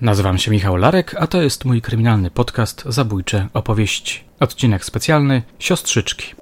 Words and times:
Nazywam 0.00 0.38
się 0.38 0.50
Michał 0.50 0.76
Larek, 0.76 1.14
a 1.18 1.26
to 1.26 1.42
jest 1.42 1.64
mój 1.64 1.82
kryminalny 1.82 2.30
podcast 2.30 2.84
Zabójcze 2.86 3.48
opowieści. 3.54 4.24
Odcinek 4.40 4.84
specjalny 4.84 5.42
Siostrzyczki. 5.58 6.34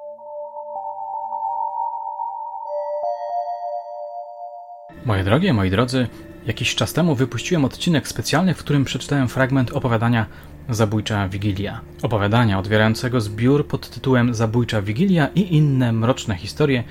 Moje 5.04 5.24
drogie, 5.24 5.52
moi 5.52 5.70
drodzy, 5.70 6.08
jakiś 6.46 6.74
czas 6.74 6.92
temu 6.92 7.14
wypuściłem 7.14 7.64
odcinek 7.64 8.08
specjalny, 8.08 8.54
w 8.54 8.58
którym 8.58 8.84
przeczytałem 8.84 9.28
fragment 9.28 9.72
opowiadania 9.72 10.26
Zabójcza 10.68 11.28
Wigilia. 11.28 11.80
Opowiadania 12.02 12.58
otwierającego 12.58 13.20
zbiór 13.20 13.66
pod 13.66 13.90
tytułem 13.90 14.34
Zabójcza 14.34 14.82
Wigilia 14.82 15.28
i 15.34 15.56
inne 15.56 15.92
mroczne 15.92 16.36
historie 16.36 16.84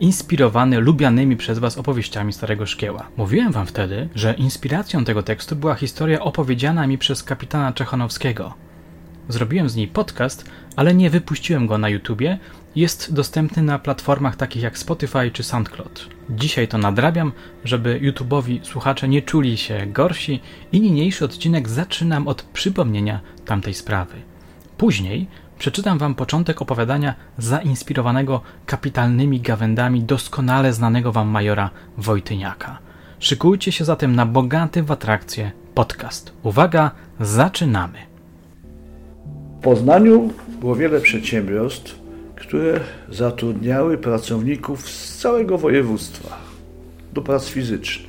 inspirowany 0.00 0.80
lubianymi 0.80 1.36
przez 1.36 1.58
Was 1.58 1.78
opowieściami 1.78 2.32
Starego 2.32 2.66
Szkieła. 2.66 3.08
Mówiłem 3.16 3.52
Wam 3.52 3.66
wtedy, 3.66 4.08
że 4.14 4.34
inspiracją 4.34 5.04
tego 5.04 5.22
tekstu 5.22 5.56
była 5.56 5.74
historia 5.74 6.20
opowiedziana 6.20 6.86
mi 6.86 6.98
przez 6.98 7.22
kapitana 7.22 7.72
Czechanowskiego. 7.72 8.54
Zrobiłem 9.28 9.68
z 9.68 9.76
niej 9.76 9.88
podcast, 9.88 10.50
ale 10.76 10.94
nie 10.94 11.10
wypuściłem 11.10 11.66
go 11.66 11.78
na 11.78 11.88
YouTubie. 11.88 12.38
Jest 12.76 13.14
dostępny 13.14 13.62
na 13.62 13.78
platformach 13.78 14.36
takich 14.36 14.62
jak 14.62 14.78
Spotify 14.78 15.30
czy 15.32 15.42
SoundCloud. 15.42 16.08
Dzisiaj 16.30 16.68
to 16.68 16.78
nadrabiam, 16.78 17.32
żeby 17.64 17.98
YouTubeowi 18.02 18.60
słuchacze 18.62 19.08
nie 19.08 19.22
czuli 19.22 19.56
się 19.56 19.86
gorsi 19.86 20.40
i 20.72 20.80
niniejszy 20.80 21.24
odcinek 21.24 21.68
zaczynam 21.68 22.28
od 22.28 22.42
przypomnienia 22.42 23.20
tamtej 23.44 23.74
sprawy. 23.74 24.14
Później 24.76 25.26
przeczytam 25.58 25.98
wam 25.98 26.14
początek 26.14 26.62
opowiadania 26.62 27.14
zainspirowanego 27.38 28.40
kapitalnymi 28.66 29.40
gawędami 29.40 30.02
doskonale 30.02 30.72
znanego 30.72 31.12
wam 31.12 31.28
majora 31.28 31.70
Wojtyniaka. 31.98 32.78
Szykujcie 33.18 33.72
się 33.72 33.84
zatem 33.84 34.16
na 34.16 34.26
bogaty 34.26 34.82
w 34.82 34.92
atrakcje 34.92 35.52
podcast. 35.74 36.32
Uwaga, 36.42 36.90
zaczynamy. 37.20 37.98
W 39.58 39.62
Poznaniu 39.62 40.32
było 40.60 40.76
wiele 40.76 41.00
przedsiębiorstw, 41.00 41.98
które 42.36 42.80
zatrudniały 43.08 43.98
pracowników 43.98 44.88
z 44.88 45.18
całego 45.18 45.58
województwa 45.58 46.36
do 47.12 47.22
prac 47.22 47.48
fizycznych. 47.48 48.08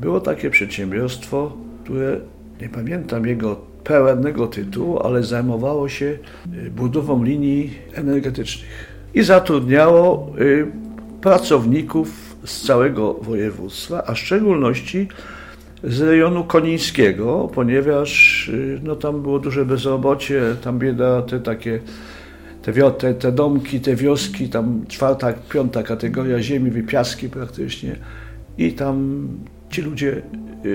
Było 0.00 0.20
takie 0.20 0.50
przedsiębiorstwo, 0.50 1.56
które 1.84 2.20
nie 2.60 2.68
pamiętam 2.68 3.26
jego 3.26 3.65
pełnego 3.86 4.46
tytułu, 4.46 4.98
ale 4.98 5.22
zajmowało 5.22 5.88
się 5.88 6.18
y, 6.66 6.70
budową 6.70 7.24
linii 7.24 7.74
energetycznych. 7.94 8.70
I 9.14 9.22
zatrudniało 9.22 10.32
y, 10.40 10.66
pracowników 11.20 12.36
z 12.44 12.66
całego 12.66 13.14
województwa, 13.14 14.02
a 14.06 14.14
w 14.14 14.18
szczególności 14.18 15.08
z 15.84 16.00
rejonu 16.00 16.44
konińskiego, 16.44 17.50
ponieważ 17.54 18.48
y, 18.48 18.80
no, 18.82 18.96
tam 18.96 19.22
było 19.22 19.38
duże 19.38 19.64
bezrobocie, 19.64 20.42
tam 20.62 20.78
bieda, 20.78 21.22
te 21.22 21.40
takie 21.40 21.80
te, 22.62 22.90
te, 22.90 23.14
te 23.14 23.32
domki, 23.32 23.80
te 23.80 23.96
wioski, 23.96 24.48
tam 24.48 24.84
czwarta, 24.88 25.32
piąta 25.32 25.82
kategoria 25.82 26.42
ziemi, 26.42 26.70
wypiaski 26.70 27.28
praktycznie. 27.28 27.96
I 28.58 28.72
tam 28.72 29.28
ci 29.70 29.82
ludzie 29.82 30.22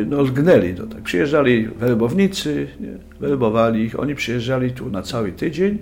no, 0.08 0.22
lgnęli. 0.22 0.74
No, 0.74 0.88
tak. 0.88 1.02
Przyjeżdżali 1.02 1.68
werbownicy, 1.68 2.68
nie? 2.80 2.98
werbowali 3.20 3.84
ich, 3.84 4.00
oni 4.00 4.16
przyjeżdżali 4.16 4.72
tu 4.72 4.90
na 4.90 5.02
cały 5.02 5.32
tydzień 5.32 5.78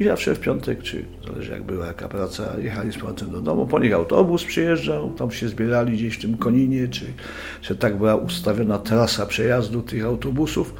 i 0.00 0.04
zawsze 0.04 0.34
w 0.34 0.40
piątek, 0.40 0.82
czy 0.82 1.04
zależy 1.26 1.52
jak 1.52 1.62
była 1.62 1.86
jaka 1.86 2.08
praca, 2.08 2.60
jechali 2.62 2.92
z 2.92 2.96
powrotem 2.96 3.30
do 3.30 3.40
domu, 3.40 3.66
po 3.66 3.78
nich 3.78 3.94
autobus 3.94 4.44
przyjeżdżał, 4.44 5.10
tam 5.10 5.30
się 5.30 5.48
zbierali 5.48 5.92
gdzieś 5.92 6.18
w 6.18 6.22
tym 6.22 6.36
Koninie, 6.36 6.88
czy, 6.88 7.04
czy 7.60 7.76
tak 7.76 7.96
była 7.96 8.16
ustawiona 8.16 8.78
trasa 8.78 9.26
przejazdu 9.26 9.82
tych 9.82 10.04
autobusów, 10.04 10.74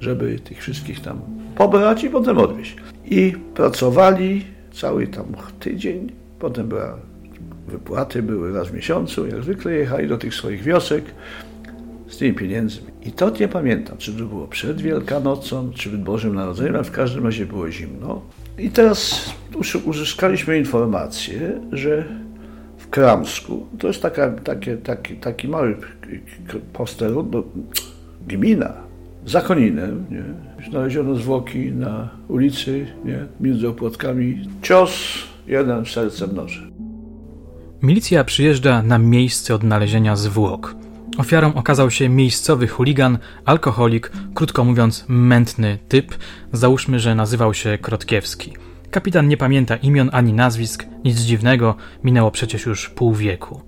żeby 0.00 0.38
tych 0.38 0.58
wszystkich 0.58 1.00
tam 1.00 1.20
pobrać 1.56 2.04
i 2.04 2.10
potem 2.10 2.38
odwieźć. 2.38 2.76
I 3.04 3.32
pracowali 3.54 4.44
cały 4.72 5.06
tam 5.06 5.26
tydzień, 5.60 6.12
potem 6.38 6.68
była 6.68 6.98
wypłaty 7.68 8.22
były 8.22 8.52
raz 8.52 8.68
w 8.68 8.74
miesiącu, 8.74 9.26
jak 9.26 9.42
zwykle 9.42 9.72
jechali 9.72 10.08
do 10.08 10.18
tych 10.18 10.34
swoich 10.34 10.62
wiosek 10.62 11.04
z 12.12 12.16
tymi 12.16 12.34
pieniędzmi. 12.34 12.86
I 13.02 13.12
to 13.12 13.30
nie 13.40 13.48
pamiętam, 13.48 13.98
czy 13.98 14.12
to 14.12 14.24
było 14.24 14.46
przed 14.46 14.80
Wielkanocą, 14.80 15.70
czy 15.72 15.88
przed 15.88 16.02
Bożym 16.02 16.34
Narodzeniem, 16.34 16.74
ale 16.74 16.84
w 16.84 16.90
każdym 16.90 17.24
razie 17.24 17.46
było 17.46 17.70
zimno. 17.70 18.22
I 18.58 18.70
teraz 18.70 19.30
uzyskaliśmy 19.84 20.58
informację, 20.58 21.60
że 21.72 22.04
w 22.78 22.88
Kramsku, 22.90 23.66
to 23.78 23.86
jest 23.86 24.02
taka, 24.02 24.30
takie, 24.30 24.76
taki, 24.76 25.16
taki 25.16 25.48
mały 25.48 25.76
posterun, 26.72 27.30
no, 27.32 27.42
gmina, 28.28 28.72
za 29.26 29.40
Koninem, 29.40 30.06
nie? 30.10 30.24
znaleziono 30.70 31.14
zwłoki 31.14 31.72
na 31.72 32.08
ulicy, 32.28 32.86
nie? 33.04 33.26
między 33.40 33.68
opłotkami. 33.68 34.48
Cios, 34.62 34.92
jeden 35.46 35.84
w 35.84 35.90
serce 35.90 36.26
noże. 36.26 36.62
Milicja 37.82 38.24
przyjeżdża 38.24 38.82
na 38.82 38.98
miejsce 38.98 39.54
odnalezienia 39.54 40.16
zwłok. 40.16 40.81
Ofiarą 41.18 41.54
okazał 41.54 41.90
się 41.90 42.08
miejscowy 42.08 42.68
chuligan, 42.68 43.18
alkoholik, 43.44 44.12
krótko 44.34 44.64
mówiąc 44.64 45.04
mętny 45.08 45.78
typ, 45.88 46.14
załóżmy, 46.52 47.00
że 47.00 47.14
nazywał 47.14 47.54
się 47.54 47.78
Krotkiewski. 47.78 48.52
Kapitan 48.90 49.28
nie 49.28 49.36
pamięta 49.36 49.76
imion 49.76 50.10
ani 50.12 50.32
nazwisk, 50.32 50.86
nic 51.04 51.20
dziwnego, 51.20 51.74
minęło 52.04 52.30
przecież 52.30 52.66
już 52.66 52.88
pół 52.88 53.14
wieku. 53.14 53.60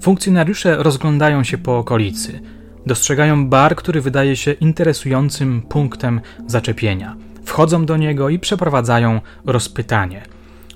Funkcjonariusze 0.00 0.76
rozglądają 0.76 1.44
się 1.44 1.58
po 1.58 1.78
okolicy. 1.78 2.40
Dostrzegają 2.86 3.48
bar, 3.48 3.76
który 3.76 4.00
wydaje 4.00 4.36
się 4.36 4.52
interesującym 4.52 5.62
punktem 5.62 6.20
zaczepienia. 6.46 7.16
Wchodzą 7.44 7.86
do 7.86 7.96
niego 7.96 8.28
i 8.28 8.38
przeprowadzają 8.38 9.20
rozpytanie– 9.46 10.22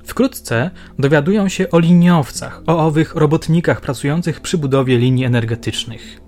Wkrótce 0.08 0.70
dowiadują 0.98 1.48
się 1.48 1.70
o 1.70 1.78
liniowcach, 1.78 2.62
o 2.66 2.86
owych 2.86 3.14
robotnikach 3.14 3.80
pracujących 3.80 4.40
przy 4.40 4.58
budowie 4.58 4.98
linii 4.98 5.24
energetycznych. 5.24 6.20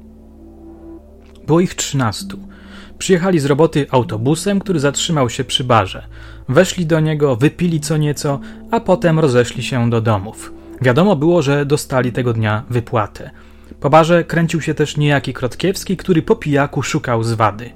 Było 1.47 1.61
ich 1.61 1.75
trzynastu. 1.75 2.39
Przyjechali 2.99 3.39
z 3.39 3.45
roboty 3.45 3.87
autobusem, 3.91 4.61
który 4.61 4.81
zatrzymał 4.81 5.31
się 5.31 5.45
przy 5.45 5.65
barze. 5.65 6.07
Weszli 6.49 6.87
do 6.87 7.01
niego, 7.01 7.37
wypili 7.37 7.81
co 7.81 7.97
nieco, 7.97 8.41
a 8.71 8.81
potem 8.81 9.19
rozeszli 9.19 9.63
się 9.63 9.91
do 9.91 10.01
domów. 10.01 10.53
Wiadomo 10.83 11.17
było, 11.17 11.43
że 11.43 11.67
dostali 11.67 12.13
tego 12.13 12.33
dnia 12.33 12.65
wypłatę. 12.71 13.31
Po 13.81 13.91
barze 13.91 14.25
kręcił 14.25 14.61
się 14.61 14.75
też 14.75 14.97
niejaki 14.97 15.33
Krotkiewski, 15.33 15.97
który 15.97 16.23
po 16.23 16.37
pijaku 16.37 16.83
szukał 16.83 17.23
zwady. 17.23 17.71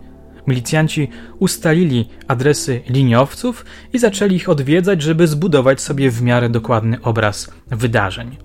Milicjanci 0.47 1.09
ustalili 1.39 2.09
adresy 2.29 2.81
liniowców 2.89 3.65
i 3.93 3.99
zaczęli 3.99 4.35
ich 4.35 4.49
odwiedzać, 4.49 5.03
żeby 5.03 5.27
zbudować 5.27 5.81
sobie 5.81 6.11
w 6.11 6.23
miarę 6.23 6.49
dokładny 6.49 7.03
obraz 7.03 7.51
wydarzeń. 7.71 8.37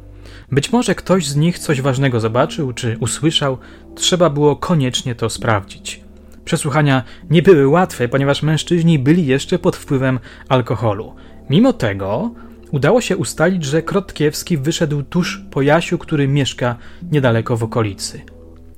Być 0.52 0.72
może 0.72 0.96
ktoś 0.96 1.28
z 1.28 1.36
nich 1.36 1.60
coś 1.60 1.82
ważnego 1.82 2.20
zobaczył 2.20 2.74
czy 2.74 2.98
usłyszał, 3.00 3.58
trzeba 3.96 4.30
było 4.30 4.56
koniecznie 4.56 5.16
to 5.16 5.30
sprawdzić. 5.30 6.02
Przesłuchania 6.46 7.04
nie 7.30 7.42
były 7.42 7.68
łatwe, 7.68 8.08
ponieważ 8.08 8.44
mężczyźni 8.44 9.00
byli 9.00 9.26
jeszcze 9.26 9.60
pod 9.60 9.76
wpływem 9.76 10.20
alkoholu. 10.50 11.16
Mimo 11.50 11.74
tego 11.74 12.31
udało 12.72 13.02
się 13.02 13.18
ustalić, 13.18 13.64
że 13.66 13.81
Krotkiewski 13.81 14.58
wyszedł 14.58 15.04
tuż 15.04 15.44
po 15.52 15.62
Jasiu, 15.62 15.98
który 15.98 16.28
mieszka 16.28 16.76
niedaleko 17.12 17.58
w 17.58 17.64
okolicy. 17.64 18.22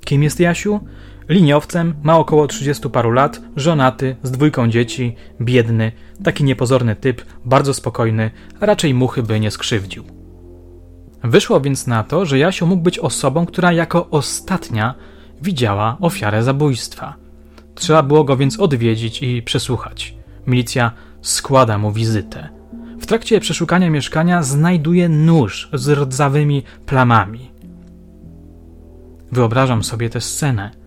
Kim 0.06 0.24
jest 0.24 0.40
Jasiu? 0.40 0.80
Liniowcem, 1.30 1.94
ma 2.04 2.18
około 2.18 2.48
30 2.48 2.90
paru 2.90 3.12
lat, 3.12 3.42
żonaty, 3.56 4.16
z 4.24 4.32
dwójką 4.32 4.70
dzieci, 4.70 5.16
biedny, 5.42 5.92
taki 6.24 6.44
niepozorny 6.44 6.96
typ, 6.96 7.26
bardzo 7.46 7.74
spokojny, 7.74 8.32
raczej 8.62 8.94
muchy 8.94 9.24
by 9.24 9.40
nie 9.40 9.52
skrzywdził. 9.52 10.04
Wyszło 11.24 11.62
więc 11.62 11.88
na 11.88 12.04
to, 12.04 12.26
że 12.26 12.40
Jasiu 12.40 12.68
mógł 12.68 12.84
być 12.84 13.00
osobą, 13.00 13.46
która 13.46 13.72
jako 13.72 14.10
ostatnia 14.10 14.96
widziała 15.42 15.98
ofiarę 16.00 16.44
zabójstwa. 16.44 17.16
Trzeba 17.76 18.04
było 18.04 18.24
go 18.24 18.38
więc 18.38 18.60
odwiedzić 18.60 19.24
i 19.24 19.42
przesłuchać. 19.42 20.16
Milicja 20.48 20.92
składa 21.22 21.78
mu 21.78 21.92
wizytę. 21.92 22.50
W 23.00 23.06
trakcie 23.06 23.40
przeszukania 23.40 23.90
mieszkania 23.90 24.44
znajduje 24.44 25.10
nóż 25.10 25.70
z 25.74 25.90
rdzawymi 25.90 26.64
plamami. 26.86 27.52
Wyobrażam 29.32 29.84
sobie 29.84 30.10
tę 30.10 30.22
scenę. 30.22 30.81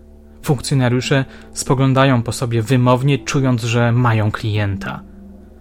Funkcjonariusze 0.45 1.25
spoglądają 1.53 2.23
po 2.23 2.31
sobie 2.31 2.61
wymownie, 2.61 3.19
czując, 3.19 3.63
że 3.63 3.91
mają 3.91 4.31
klienta. 4.31 5.01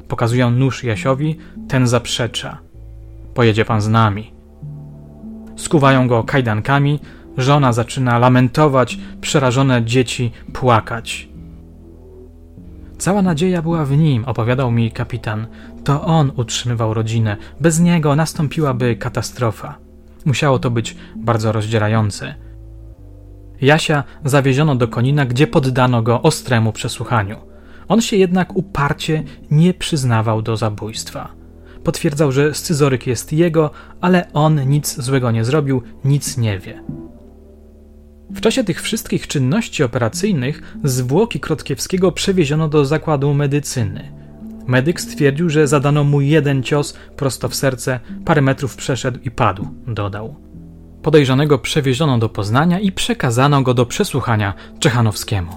Pokazują 0.08 0.50
nóż 0.50 0.84
Jasiowi, 0.84 1.38
ten 1.69 1.86
zaprzecza. 1.86 2.58
Pojedzie 3.34 3.64
pan 3.64 3.81
z 3.81 3.88
nami. 3.88 4.32
Skuwają 5.56 6.08
go 6.08 6.25
kajdankami, 6.25 7.00
żona 7.36 7.72
zaczyna 7.72 8.19
lamentować, 8.19 8.98
przerażone 9.20 9.84
dzieci 9.84 10.32
płakać. 10.52 11.28
Cała 12.98 13.22
nadzieja 13.22 13.62
była 13.62 13.84
w 13.84 13.96
nim, 13.96 14.25
opowiadał 14.25 14.70
mi 14.70 14.90
kapitan. 14.90 15.46
To 15.84 16.04
on 16.04 16.32
utrzymywał 16.36 16.94
rodzinę. 16.94 17.36
Bez 17.60 17.81
niego 17.81 18.16
nastąpiłaby 18.16 18.96
katastrofa. 18.96 19.78
Musiało 20.25 20.58
to 20.58 20.70
być 20.70 20.96
bardzo 21.16 21.52
rozdzierające. 21.52 22.44
Jasia 23.64 24.05
zawieziono 24.25 24.76
do 24.76 24.88
Konina, 24.88 25.26
gdzie 25.26 25.46
poddano 25.46 26.02
go 26.02 26.22
ostremu 26.22 26.72
przesłuchaniu. 26.72 27.37
On 27.88 28.00
się 28.00 28.16
jednak 28.16 28.56
uparcie 28.56 29.22
nie 29.50 29.75
przyznawał 29.75 30.43
do 30.43 30.56
zabójstwa. 30.56 31.32
Potwierdzał, 31.84 32.32
że 32.32 32.55
scyzoryk 32.55 33.06
jest 33.06 33.32
jego, 33.32 33.70
ale 34.00 34.32
on 34.32 34.69
nic 34.69 35.00
złego 35.00 35.31
nie 35.31 35.44
zrobił, 35.44 35.82
nic 36.05 36.38
nie 36.38 36.58
wie. 36.58 36.82
W 38.31 38.40
czasie 38.40 38.64
tych 38.64 38.82
wszystkich 38.82 39.28
czynności 39.28 39.82
operacyjnych 39.82 40.76
zwłoki 40.84 41.40
Krotkiewskiego 41.40 42.12
przewieziono 42.12 42.69
do 42.69 42.84
zakładu 42.84 43.34
medycyny. 43.34 44.12
Medyk 44.67 45.00
stwierdził, 45.00 45.50
że 45.50 45.67
zadano 45.67 46.05
mu 46.05 46.20
jeden 46.20 46.62
cios 46.62 46.94
prosto 47.17 47.49
w 47.49 47.55
serce, 47.55 48.00
parę 48.25 48.43
metrów 48.43 48.76
przeszedł 48.76 49.19
i 49.25 49.31
padł, 49.31 49.69
dodał. 49.87 50.44
Podejrzanego 51.05 51.59
przewieziono 51.59 52.19
do 52.19 52.29
Poznania 52.29 52.81
i 52.81 52.93
przekazano 52.93 53.62
go 53.62 53.75
do 53.75 53.87
przesłuchania 53.87 54.55
Czechanowskiemu. 54.79 55.53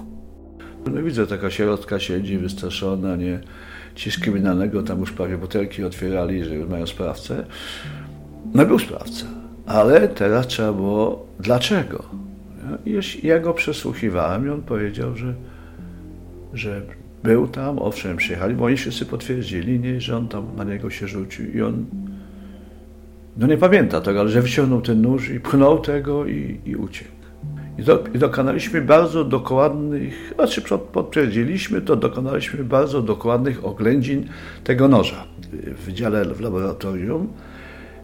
No 0.86 1.02
widzę, 1.02 1.26
taka 1.26 1.50
sierotka 1.50 2.00
siedzi 2.00 2.38
wystraszona, 2.38 3.16
nie? 3.16 3.40
Ci 3.94 4.10
kryminalnego 4.10 4.82
tam 4.82 5.00
już 5.00 5.12
prawie 5.12 5.38
butelki 5.38 5.84
otwierali, 5.84 6.44
że 6.44 6.54
już 6.54 6.68
mają 6.68 6.86
sprawcę. 6.86 7.44
No 8.54 8.66
był 8.66 8.78
sprawca, 8.78 9.26
ale 9.66 10.08
teraz 10.08 10.46
trzeba 10.46 10.72
było 10.72 11.26
dlaczego? 11.40 12.04
I 12.86 13.00
ja 13.22 13.40
go 13.40 13.54
przesłuchiwałem 13.54 14.46
i 14.46 14.50
on 14.50 14.62
powiedział, 14.62 15.16
że, 15.16 15.34
że 16.54 16.82
był 17.24 17.48
tam, 17.48 17.78
owszem, 17.78 18.16
przyjechali, 18.16 18.54
bo 18.54 18.64
oni 18.64 18.76
wszyscy 18.76 19.06
potwierdzili, 19.06 19.80
nie, 19.80 20.00
że 20.00 20.16
on 20.16 20.28
tam 20.28 20.56
na 20.56 20.64
niego 20.64 20.90
się 20.90 21.08
rzucił 21.08 21.52
i 21.52 21.62
on 21.62 21.86
no 23.38 23.46
nie 23.46 23.56
pamięta 23.56 24.00
tego, 24.00 24.20
ale 24.20 24.28
że 24.28 24.42
wyciągnął 24.42 24.80
ten 24.80 25.02
nóż 25.02 25.30
i 25.30 25.40
pchnął 25.40 25.78
tego 25.78 26.26
i, 26.26 26.60
i 26.66 26.76
uciekł. 26.76 27.10
I, 27.78 27.82
do, 27.82 28.04
I, 28.14 28.18
dokonaliśmy 28.18 28.82
bardzo 28.82 29.24
dokładnych, 29.24 30.32
znaczy 30.34 30.62
potwierdziliśmy 30.92 31.80
to, 31.80 31.96
dokonaliśmy 31.96 32.64
bardzo 32.64 33.02
dokładnych 33.02 33.64
oględzin 33.64 34.28
tego 34.64 34.88
noża 34.88 35.24
w 35.52 35.84
wydziale 35.84 36.24
w 36.24 36.40
laboratorium 36.40 37.28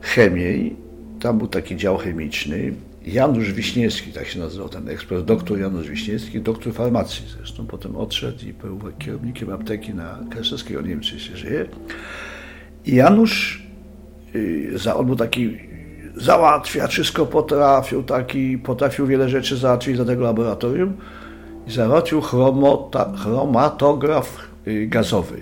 chemii. 0.00 0.76
Tam 1.20 1.38
był 1.38 1.46
taki 1.46 1.76
dział 1.76 1.96
chemiczny. 1.96 2.72
Janusz 3.06 3.52
Wiśniewski, 3.52 4.12
tak 4.12 4.26
się 4.26 4.38
nazywał 4.40 4.68
ten 4.68 4.88
ekspert, 4.88 5.24
doktor 5.24 5.58
Janusz 5.58 5.88
Wiśniewski, 5.88 6.40
doktor 6.40 6.72
farmacji 6.72 7.24
zresztą, 7.38 7.66
potem 7.66 7.96
odszedł 7.96 8.46
i 8.46 8.52
był 8.52 8.80
kierownikiem 8.98 9.50
apteki 9.50 9.94
na 9.94 10.18
Kraszewskiego, 10.30 10.80
nie 10.80 10.88
wiem 10.88 11.00
czy 11.00 11.20
się 11.20 11.36
żyje. 11.36 11.66
I 12.86 12.94
Janusz, 12.94 13.63
y, 14.34 14.94
on 14.94 15.06
był 15.06 15.16
taki, 15.16 15.58
załatwia, 16.16 16.86
wszystko 16.86 17.26
potrafił, 17.26 18.02
taki, 18.02 18.58
potrafił 18.58 19.06
wiele 19.06 19.28
rzeczy 19.28 19.56
załatwić 19.56 19.96
za 19.96 20.04
tego 20.04 20.24
laboratorium 20.24 20.92
i 21.66 21.70
załatwił 21.70 22.20
chromota, 22.20 23.12
chromatograf 23.16 24.38
y, 24.66 24.86
gazowy. 24.86 25.40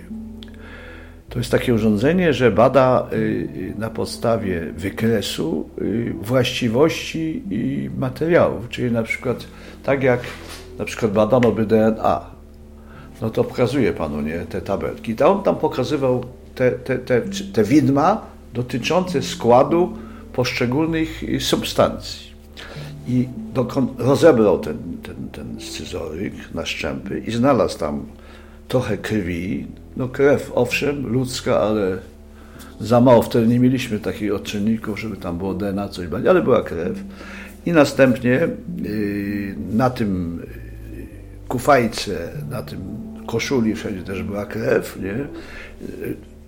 To 1.29 1.39
jest 1.39 1.51
takie 1.51 1.73
urządzenie, 1.73 2.33
że 2.33 2.51
bada 2.51 3.07
y, 3.13 3.15
y, 3.15 3.73
na 3.77 3.89
podstawie 3.89 4.61
wykresu 4.77 5.69
właściwości 6.21 7.43
materiałów, 7.97 8.69
czyli 8.69 8.91
na 8.91 9.03
przykład 9.03 9.47
tak 9.83 10.03
jak 10.03 10.19
na 10.79 10.85
przykład 10.85 11.11
badano 11.11 11.51
by 11.51 11.65
DNA, 11.65 12.21
no 13.21 13.29
to 13.29 13.43
pokazuje 13.43 13.93
panu 13.93 14.21
nie, 14.21 14.39
te 14.39 14.61
tabelki. 14.61 15.15
To 15.15 15.31
on 15.31 15.43
tam 15.43 15.55
pokazywał 15.55 16.25
te, 16.55 16.71
te, 16.71 16.97
te, 16.97 17.21
te 17.53 17.63
widma 17.63 18.32
dotyczące 18.53 19.21
składu 19.21 19.97
poszczególnych 20.33 21.23
substancji. 21.39 22.33
I 23.07 23.27
rozebrał 23.97 24.59
ten, 24.59 24.77
ten, 25.03 25.29
ten 25.31 25.61
scyzoryk 25.61 26.33
na 26.53 26.65
szczępy 26.65 27.19
i 27.19 27.31
znalazł 27.31 27.79
tam 27.79 28.05
trochę 28.67 28.97
krwi, 28.97 29.67
no 29.97 30.07
krew, 30.07 30.51
owszem, 30.55 31.07
ludzka, 31.07 31.59
ale 31.59 31.97
za 32.79 33.01
mało. 33.01 33.21
Wtedy 33.21 33.47
nie 33.47 33.59
mieliśmy 33.59 33.99
takich 33.99 34.33
odczynników, 34.33 34.99
żeby 34.99 35.17
tam 35.17 35.37
było 35.37 35.53
DNA, 35.53 35.89
coś 35.89 36.07
bardziej, 36.07 36.29
ale 36.29 36.41
była 36.41 36.63
krew. 36.63 36.97
I 37.65 37.71
następnie 37.71 38.47
yy, 38.83 39.55
na 39.73 39.89
tym 39.89 40.41
yy, 40.97 41.07
kufajce, 41.47 42.29
na 42.49 42.63
tym 42.63 42.79
koszuli 43.27 43.75
wszędzie 43.75 44.03
też 44.03 44.23
była 44.23 44.45
krew, 44.45 44.99
nie? 45.01 45.27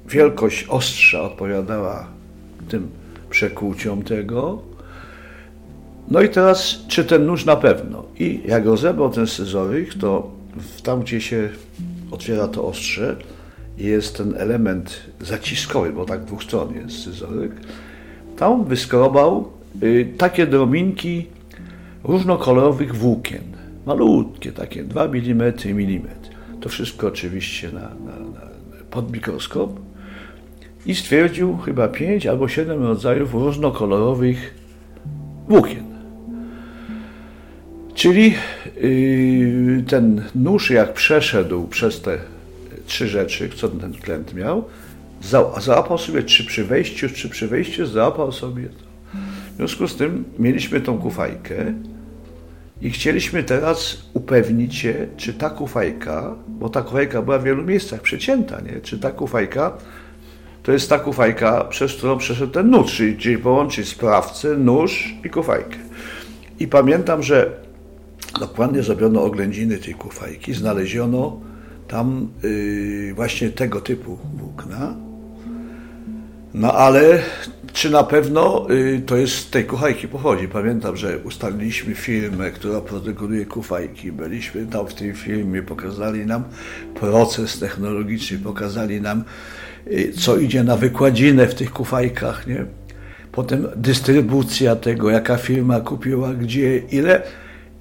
Wielkość 0.10 0.66
ostrza 0.70 1.22
odpowiadała 1.22 2.08
tym 2.70 2.90
przekłuciom 3.30 4.04
tego. 4.04 4.62
No 6.12 6.22
i 6.22 6.30
teraz, 6.30 6.86
czy 6.88 7.06
ten 7.06 7.26
nóż 7.26 7.46
na 7.46 7.56
pewno? 7.56 8.04
I 8.20 8.42
jak 8.46 8.66
rozebrał 8.66 9.10
ten 9.10 9.28
scyzoryk, 9.28 9.94
to 9.94 10.32
tam, 10.84 11.02
gdzie 11.02 11.22
się 11.22 11.50
otwiera 12.12 12.48
to 12.48 12.68
ostrze, 12.68 13.16
jest 13.78 14.18
ten 14.18 14.34
element 14.38 15.02
zaciskowy, 15.22 15.94
bo 15.94 16.06
tak 16.06 16.24
dwóch 16.24 16.44
stron 16.44 16.76
jest 16.76 16.98
scyzoryk, 17.00 17.52
tam 18.38 18.66
wyskrobał 18.66 19.50
y, 19.84 20.14
takie 20.18 20.48
drobinki 20.48 21.28
różnokolorowych 22.04 22.96
włókien. 22.96 23.44
Malutkie 23.86 24.52
takie, 24.52 24.84
2 24.84 25.04
mm, 25.06 25.54
mm. 25.66 26.02
To 26.62 26.70
wszystko 26.70 27.08
oczywiście 27.08 27.72
na, 27.72 27.82
na, 27.82 28.20
na, 28.20 28.42
pod 28.92 29.12
mikroskop. 29.12 29.80
I 30.86 30.96
stwierdził 30.96 31.58
chyba 31.58 31.88
5 31.88 32.28
albo 32.28 32.48
7 32.48 32.84
rodzajów 32.84 33.34
różnokolorowych 33.34 34.56
włókien. 35.48 35.84
Czyli 37.94 38.34
yy, 38.82 39.84
ten 39.88 40.24
nóż, 40.36 40.70
jak 40.70 40.94
przeszedł 40.94 41.68
przez 41.68 42.02
te 42.02 42.18
trzy 42.86 43.08
rzeczy, 43.08 43.50
co 43.56 43.70
ten 43.70 43.94
klient 43.94 44.34
miał, 44.34 44.66
załapał 45.60 45.98
sobie, 45.98 46.24
czy 46.24 46.46
przy 46.46 46.64
wejściu, 46.64 47.10
czy 47.10 47.30
przy 47.30 47.48
wejściu 47.48 47.86
załapał 47.86 48.32
sobie 48.32 48.64
to. 48.64 48.86
W 49.54 49.58
związku 49.58 49.88
z 49.88 49.96
tym 49.96 50.24
mieliśmy 50.40 50.82
tą 50.82 50.98
kufajkę 50.98 51.74
i 52.82 52.90
chcieliśmy 52.90 53.44
teraz 53.44 53.98
upewnić 54.14 54.76
się, 54.76 55.08
czy 55.18 55.34
ta 55.34 55.50
kufajka, 55.50 56.36
bo 56.48 56.70
ta 56.70 56.82
kufajka 56.82 57.22
była 57.22 57.40
w 57.40 57.44
wielu 57.44 57.64
miejscach 57.64 58.02
przecięta, 58.02 58.62
nie? 58.62 58.82
czy 58.82 59.00
ta 59.00 59.12
kufajka 59.12 59.78
to 60.66 60.72
jest 60.72 60.90
ta 60.90 61.00
kufajka, 61.00 61.64
przez 61.64 61.94
którą 61.94 62.18
przeszedł 62.18 62.54
ten 62.54 62.70
nóż, 62.70 63.02
czyli, 63.20 63.38
połączyć 63.38 63.88
sprawcę, 63.88 64.58
nóż 64.58 65.16
i 65.26 65.30
kufajkę. 65.30 65.78
I 66.60 66.68
pamiętam, 66.68 67.24
że 67.24 67.52
dokładnie 68.40 68.84
zrobiono 68.84 69.24
oględziny 69.24 69.78
tej 69.78 69.94
kufajki, 69.94 70.54
znaleziono 70.54 71.40
tam 71.88 72.28
yy, 72.44 73.14
właśnie 73.14 73.50
tego 73.50 73.82
typu 73.82 74.18
włókna. 74.38 74.96
No 76.54 76.74
ale 76.74 77.20
czy 77.74 77.90
na 77.90 78.04
pewno 78.04 78.68
yy, 78.70 79.02
to 79.06 79.18
jest 79.18 79.36
z 79.36 79.50
tej 79.50 79.66
kuchajki 79.66 80.08
pochodzi? 80.08 80.48
Pamiętam, 80.48 80.98
że 80.98 81.18
ustaliliśmy 81.18 81.96
firmę, 81.96 82.52
która 82.52 82.82
produkuje 82.82 83.46
kufajki. 83.46 84.12
Byliśmy 84.12 84.66
tam 84.66 84.88
w 84.88 84.94
tej 84.94 85.14
firmie, 85.14 85.62
pokazali 85.62 86.26
nam 86.26 86.44
proces 87.00 87.60
technologiczny, 87.60 88.38
pokazali 88.38 89.02
nam, 89.02 89.24
co 90.20 90.38
idzie 90.38 90.64
na 90.64 90.78
wykładzinę 90.78 91.48
w 91.48 91.56
tych 91.56 91.72
kufajkach, 91.72 92.48
nie? 92.48 92.66
Potem 93.32 93.68
dystrybucja 93.76 94.76
tego, 94.76 95.10
jaka 95.10 95.38
firma 95.38 95.80
kupiła, 95.80 96.34
gdzie, 96.34 96.78
ile. 96.78 97.22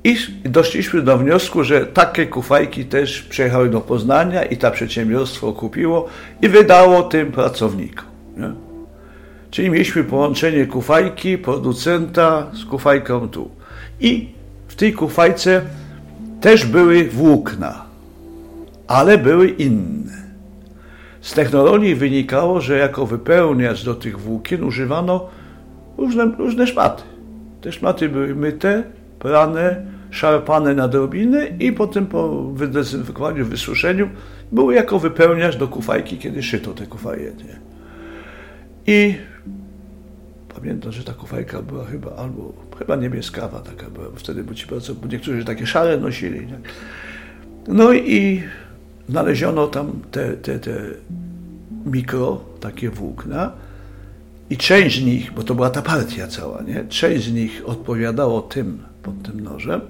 I 0.05 0.17
doszliśmy 0.45 1.03
do 1.03 1.19
wniosku, 1.19 1.65
że 1.65 1.87
takie 1.87 2.27
kufajki 2.27 2.85
też 2.85 3.23
przyjechały 3.23 3.71
do 3.71 3.81
Poznania 3.81 4.43
i 4.43 4.57
to 4.57 4.71
przedsiębiorstwo 4.71 5.53
kupiło 5.53 6.09
i 6.43 6.49
wydało 6.49 7.03
tym 7.03 7.33
pracownikom. 7.33 8.07
Nie? 8.37 8.51
Czyli 9.51 9.71
mieliśmy 9.71 10.05
połączenie 10.05 10.67
kufajki, 10.67 11.39
producenta 11.39 12.51
z 12.55 12.65
kufajką 12.65 13.29
tu. 13.29 13.51
I 14.01 14.29
w 14.69 14.75
tej 14.75 14.93
kufajce 14.93 15.63
też 16.41 16.67
były 16.67 17.05
włókna, 17.05 17.85
ale 18.87 19.19
były 19.19 19.49
inne. 19.49 20.24
Z 21.25 21.33
technologii 21.33 21.95
wynikało, 21.95 22.61
że 22.61 22.79
jako 22.79 23.07
wypełniacz 23.07 23.85
do 23.85 23.95
tych 23.95 24.21
włókien 24.21 24.65
używano 24.65 25.29
różne, 25.99 26.25
różne 26.39 26.67
szmaty. 26.67 27.03
Te 27.61 27.73
szmaty 27.73 28.09
były 28.09 28.35
myte, 28.35 28.83
prane, 29.19 29.87
szarpane 30.11 30.75
na 30.75 30.89
drobiny 30.89 31.57
i 31.61 31.73
potem 31.73 32.07
po 32.07 32.43
wydezynfekowaniu, 32.53 33.45
wysuszeniu 33.45 34.09
były 34.53 34.75
jako 34.75 34.99
wypełniacz 34.99 35.57
do 35.57 35.69
kufajki, 35.69 36.19
kiedy 36.19 36.43
szyto 36.43 36.73
te 36.73 36.87
kufaje. 36.87 37.25
Nie? 37.25 37.59
I 38.87 39.15
pamiętam, 40.55 40.93
że 40.93 41.05
ta 41.05 41.13
kufajka 41.13 41.63
była 41.63 41.85
chyba 41.85 42.17
albo 42.17 42.53
chyba 42.79 42.97
niebieskawa 42.97 43.61
taka 43.61 43.91
była, 43.91 44.11
bo 44.11 44.17
wtedy 44.17 44.45
bo 44.45 44.55
ci 44.55 44.67
bardzo, 44.67 44.95
bo 44.95 45.09
niektórzy 45.09 45.45
takie 45.45 45.67
szare 45.67 45.97
nosili. 45.97 46.47
Nie? 46.47 46.59
No 47.69 47.93
i 47.93 48.43
znaleziono 49.09 49.67
tam 49.67 49.93
te, 50.11 50.37
te, 50.37 50.59
te 50.59 50.81
mikro, 51.87 52.41
takie 52.61 52.91
włókna 52.91 53.53
i 54.51 54.57
część 54.57 55.01
z 55.01 55.05
nich, 55.05 55.33
bo 55.33 55.43
to 55.43 55.55
była 55.55 55.71
ta 55.71 55.83
partia 55.83 56.27
cała, 56.27 56.63
nie? 56.63 56.85
część 56.89 57.25
z 57.25 57.33
nich 57.33 57.63
odpowiadało 57.67 58.43
tym 58.43 58.83
pod 59.03 59.23
tym 59.23 59.41
nożem, 59.41 59.81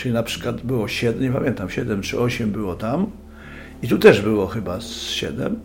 Czyli 0.00 0.14
na 0.14 0.22
przykład 0.22 0.60
było 0.60 0.88
7, 0.88 1.22
nie 1.22 1.32
pamiętam, 1.32 1.70
7 1.70 2.02
czy 2.02 2.20
8 2.20 2.50
było 2.50 2.74
tam. 2.74 3.06
I 3.82 3.88
tu 3.88 3.98
też 3.98 4.22
było 4.22 4.46
chyba 4.46 4.80
z 4.80 4.90
7, 4.90 5.60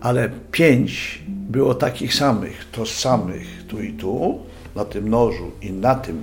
ale 0.00 0.30
5 0.52 1.22
było 1.28 1.74
takich 1.74 2.14
samych, 2.14 2.70
tożsamych 2.72 3.66
tu 3.68 3.82
i 3.82 3.92
tu, 3.92 4.38
na 4.74 4.84
tym 4.84 5.08
nożu 5.08 5.50
i 5.62 5.72
na 5.72 5.94
tym, 5.94 6.22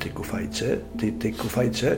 tej 0.00 0.12
kufajce, 0.12 0.76
tej, 0.98 1.12
tej 1.12 1.32
kufajce 1.32 1.96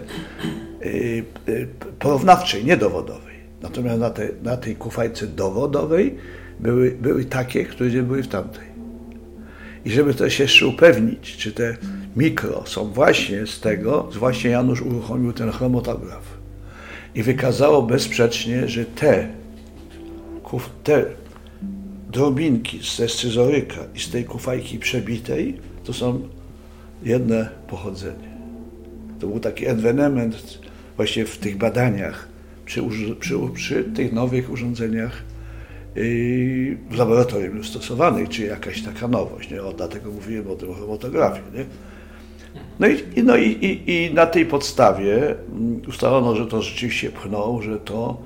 yy, 0.80 1.24
yy, 1.46 1.68
porównawczej, 1.98 2.64
nie 2.64 2.76
dowodowej. 2.76 3.36
Natomiast 3.62 4.00
na, 4.00 4.10
te, 4.10 4.28
na 4.42 4.56
tej 4.56 4.76
kufajce 4.76 5.26
dowodowej 5.26 6.16
były, 6.60 6.90
były 6.90 7.24
takie, 7.24 7.64
które 7.64 7.90
nie 7.90 8.02
były 8.02 8.22
w 8.22 8.28
tamtej. 8.28 8.72
I 9.84 9.90
żeby 9.90 10.14
też 10.14 10.38
jeszcze 10.38 10.66
upewnić, 10.66 11.36
czy 11.36 11.52
te 11.52 11.76
mikro 12.16 12.62
są 12.66 12.92
właśnie 12.92 13.46
z 13.46 13.60
tego, 13.60 14.08
właśnie 14.18 14.50
Janusz 14.50 14.82
uruchomił 14.82 15.32
ten 15.32 15.50
chromatograf. 15.50 16.22
I 17.14 17.22
wykazało 17.22 17.82
bezsprzecznie, 17.82 18.68
że 18.68 18.84
te, 18.84 19.28
te 20.84 21.04
drobinki 22.10 22.80
ze 22.96 23.08
scyzoryka 23.08 23.80
i 23.94 24.00
z 24.00 24.10
tej 24.10 24.24
kufajki 24.24 24.78
przebitej 24.78 25.58
to 25.84 25.92
są 25.92 26.28
jedne 27.04 27.48
pochodzenie. 27.68 28.32
To 29.20 29.26
był 29.26 29.40
taki 29.40 29.66
ewenement 29.66 30.58
właśnie 30.96 31.26
w 31.26 31.38
tych 31.38 31.56
badaniach 31.56 32.28
przy, 32.64 32.82
przy, 33.20 33.34
przy 33.54 33.84
tych 33.84 34.12
nowych 34.12 34.50
urządzeniach 34.50 35.22
yy, 35.94 36.76
w 36.90 36.96
laboratorium 36.98 37.64
stosowanych, 37.64 38.28
czy 38.28 38.42
jakaś 38.42 38.82
taka 38.82 39.08
nowość. 39.08 39.50
Nie? 39.50 39.62
O, 39.62 39.72
dlatego 39.72 40.10
mówiłem 40.10 40.50
o 40.50 40.54
tym 40.54 40.74
chromatografii. 40.74 41.44
Nie? 41.54 41.64
No, 42.80 42.86
i, 42.86 43.22
no 43.22 43.36
i, 43.36 43.48
i, 43.48 43.92
i 43.92 44.14
na 44.14 44.26
tej 44.26 44.46
podstawie 44.46 45.34
mm, 45.52 45.82
ustalono, 45.88 46.36
że 46.36 46.46
to 46.46 46.62
rzeczywiście 46.62 47.10
pchnął, 47.10 47.62
że 47.62 47.78
to 47.78 48.18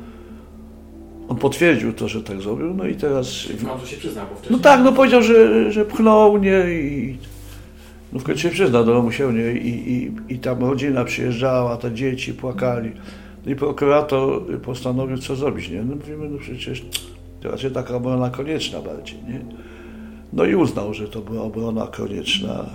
on 1.29 1.37
potwierdził 1.37 1.93
to, 1.93 2.09
że 2.09 2.23
tak 2.23 2.43
zrobił, 2.43 2.75
no 2.75 2.87
i 2.87 2.95
teraz... 2.95 3.27
No, 3.65 3.87
się 3.87 3.97
przyznał, 3.97 4.27
bo 4.31 4.37
wcześniej... 4.37 4.59
No 4.59 4.63
tak, 4.63 4.81
no 4.85 4.93
powiedział, 4.93 5.23
że, 5.23 5.73
że 5.73 5.85
pchnął, 5.85 6.39
nie, 6.39 6.65
i... 6.71 7.19
No 8.13 8.19
w 8.21 8.25
końcu 8.25 8.41
się 8.41 8.51
przyznał 8.51 8.85
do 8.85 8.93
domu 8.93 9.13
się, 9.13 9.33
nie, 9.33 9.53
i, 9.53 9.93
i, 9.93 10.13
i 10.29 10.39
tam 10.39 10.61
rodzina 10.61 11.05
przyjeżdżała, 11.05 11.77
te 11.77 11.95
dzieci 11.95 12.35
płakali. 12.35 12.93
No 13.47 13.53
i 13.53 13.57
prokurator 13.57 14.61
postanowił, 14.61 15.19
co 15.19 15.37
zrobić, 15.37 15.71
nie? 15.71 15.83
No 15.83 15.95
mówimy, 15.95 16.29
no 16.29 16.39
przecież 16.39 16.85
to 17.41 17.51
raczej 17.51 17.71
taka 17.71 17.95
obrona 17.95 18.31
konieczna 18.31 18.81
bardziej, 18.81 19.19
nie? 19.29 19.41
No 20.33 20.45
i 20.45 20.55
uznał, 20.55 20.95
że 20.95 21.09
to 21.09 21.21
była 21.21 21.43
obrona 21.43 21.87
konieczna 21.87 22.67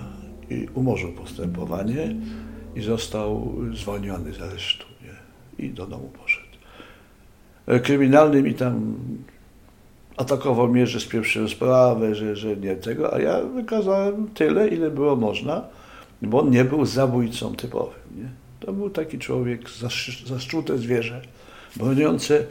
i 0.50 0.66
umorzył 0.74 1.12
postępowanie 1.12 2.14
i 2.76 2.80
został 2.80 3.54
zwolniony 3.74 4.32
z 4.32 4.42
aresztu, 4.42 4.86
nie? 5.02 5.66
I 5.66 5.70
do 5.70 5.86
domu 5.86 6.10
poszedł. 6.22 6.46
E, 7.66 7.80
kryminalny 7.80 8.42
mi 8.42 8.54
tam 8.54 8.94
atakował 10.16 10.68
mnie, 10.68 10.86
że 10.86 11.00
spieprzyłem 11.00 11.48
sprawę, 11.48 12.14
że, 12.14 12.36
że 12.36 12.56
nie 12.56 12.76
tego, 12.76 13.14
a 13.14 13.18
ja 13.18 13.40
wykazałem 13.40 14.28
tyle, 14.34 14.68
ile 14.68 14.90
było 14.90 15.16
można, 15.16 15.62
bo 16.22 16.40
on 16.40 16.50
nie 16.50 16.64
był 16.64 16.86
zabójcą 16.86 17.56
typowym. 17.56 18.00
Nie? 18.16 18.28
To 18.60 18.72
był 18.72 18.90
taki 18.90 19.18
człowiek, 19.18 19.60
zaszczute 20.26 20.78
zwierzę, 20.78 21.20
broniące 21.76 22.44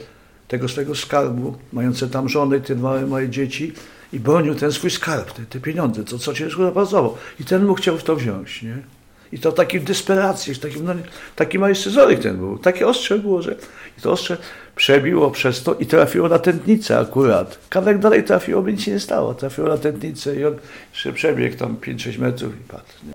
tego 0.48 0.68
swojego 0.68 0.96
skarbu, 0.96 1.56
mające 1.74 2.08
tam 2.08 2.30
żony, 2.30 2.62
te 2.62 2.76
małe 2.76 3.06
moje 3.06 3.30
dzieci 3.30 3.74
i 4.14 4.20
bronił 4.20 4.56
ten 4.56 4.72
swój 4.72 4.92
skarb, 4.92 5.32
te, 5.32 5.46
te 5.46 5.60
pieniądze, 5.60 6.04
to 6.04 6.18
co 6.18 6.34
ciężko 6.34 6.64
zapracował. 6.64 7.18
I 7.40 7.44
ten 7.44 7.66
mu 7.66 7.76
chciał 7.76 7.98
w 7.98 8.04
to 8.04 8.16
wziąć, 8.16 8.64
nie? 8.64 8.78
I 9.32 9.40
to 9.40 9.52
taki 9.52 9.80
w 9.80 9.84
desperacji, 9.84 10.56
taki, 10.56 10.82
no, 10.82 10.94
taki 11.36 11.60
mały 11.60 11.76
scyzoryk 11.76 12.20
ten 12.20 12.38
był. 12.38 12.58
Takie 12.58 12.88
ostrze 12.88 13.20
było, 13.20 13.42
że 13.42 13.56
i 13.98 14.02
to 14.02 14.12
ostrze 14.12 14.38
przebiło 14.76 15.32
przez 15.32 15.64
to 15.64 15.74
i 15.76 15.86
trafiło 15.86 16.30
na 16.30 16.40
tętnicę 16.40 17.00
akurat. 17.00 17.60
Kawałek 17.70 18.00
dalej 18.00 18.24
trafiło, 18.24 18.62
by 18.62 18.72
nic 18.72 18.82
się 18.82 18.92
nie 18.92 19.00
stało. 19.00 19.34
Trafiło 19.34 19.68
na 19.68 19.78
tętnicę 19.78 20.36
i 20.36 20.46
on 20.46 20.56
jeszcze 20.92 21.14
przebiegł 21.14 21.58
tam 21.58 21.78
5-6 21.78 22.20
metrów 22.20 22.54
i 22.60 22.64
padł. 22.64 22.84
Nie? 23.08 23.12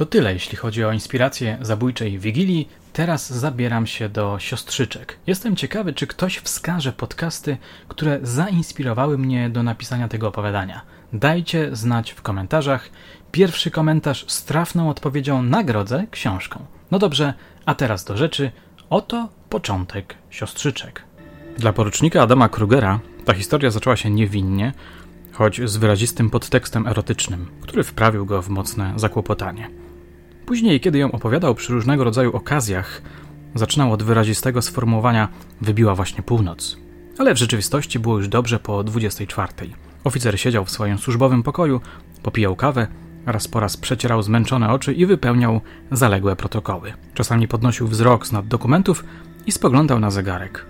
To 0.00 0.06
tyle, 0.06 0.32
jeśli 0.32 0.56
chodzi 0.56 0.84
o 0.84 0.92
inspirację 0.92 1.58
zabójczej 1.60 2.18
Wigilii. 2.18 2.68
Teraz 2.92 3.32
zabieram 3.32 3.86
się 3.86 4.08
do 4.08 4.38
siostrzyczek. 4.38 5.16
Jestem 5.26 5.56
ciekawy, 5.56 5.92
czy 5.92 6.06
ktoś 6.06 6.38
wskaże 6.38 6.92
podcasty, 6.92 7.56
które 7.88 8.18
zainspirowały 8.22 9.18
mnie 9.18 9.50
do 9.50 9.62
napisania 9.62 10.08
tego 10.08 10.28
opowiadania. 10.28 10.82
Dajcie 11.12 11.76
znać 11.76 12.10
w 12.10 12.22
komentarzach. 12.22 12.90
Pierwszy 13.32 13.70
komentarz 13.70 14.24
z 14.28 14.44
trafną 14.44 14.90
odpowiedzią 14.90 15.42
nagrodzę 15.42 16.06
książką. 16.10 16.64
No 16.90 16.98
dobrze, 16.98 17.34
a 17.66 17.74
teraz 17.74 18.04
do 18.04 18.16
rzeczy. 18.16 18.52
Oto 18.90 19.28
początek 19.48 20.14
siostrzyczek. 20.30 21.04
Dla 21.58 21.72
porucznika 21.72 22.22
Adama 22.22 22.48
Krugera 22.48 23.00
ta 23.24 23.34
historia 23.34 23.70
zaczęła 23.70 23.96
się 23.96 24.10
niewinnie, 24.10 24.72
choć 25.32 25.60
z 25.64 25.76
wyrazistym 25.76 26.30
podtekstem 26.30 26.86
erotycznym, 26.86 27.46
który 27.60 27.84
wprawił 27.84 28.26
go 28.26 28.42
w 28.42 28.48
mocne 28.48 28.92
zakłopotanie. 28.96 29.70
Później, 30.46 30.80
kiedy 30.80 30.98
ją 30.98 31.12
opowiadał 31.12 31.54
przy 31.54 31.72
różnego 31.72 32.04
rodzaju 32.04 32.36
okazjach, 32.36 33.02
zaczynał 33.54 33.92
od 33.92 34.02
wyrazistego 34.02 34.62
sformułowania 34.62 35.28
wybiła 35.60 35.94
właśnie 35.94 36.22
północ. 36.22 36.76
Ale 37.18 37.34
w 37.34 37.38
rzeczywistości 37.38 37.98
było 37.98 38.16
już 38.16 38.28
dobrze 38.28 38.58
po 38.58 38.84
24. 38.84 39.52
Oficer 40.04 40.40
siedział 40.40 40.64
w 40.64 40.70
swoim 40.70 40.98
służbowym 40.98 41.42
pokoju, 41.42 41.80
popijał 42.22 42.56
kawę, 42.56 42.86
raz 43.26 43.48
po 43.48 43.60
raz 43.60 43.76
przecierał 43.76 44.22
zmęczone 44.22 44.70
oczy 44.70 44.92
i 44.92 45.06
wypełniał 45.06 45.60
zaległe 45.92 46.36
protokoły. 46.36 46.92
Czasami 47.14 47.48
podnosił 47.48 47.88
wzrok 47.88 48.26
z 48.26 48.32
nad 48.32 48.46
dokumentów 48.46 49.04
i 49.46 49.52
spoglądał 49.52 50.00
na 50.00 50.10
zegarek. 50.10 50.66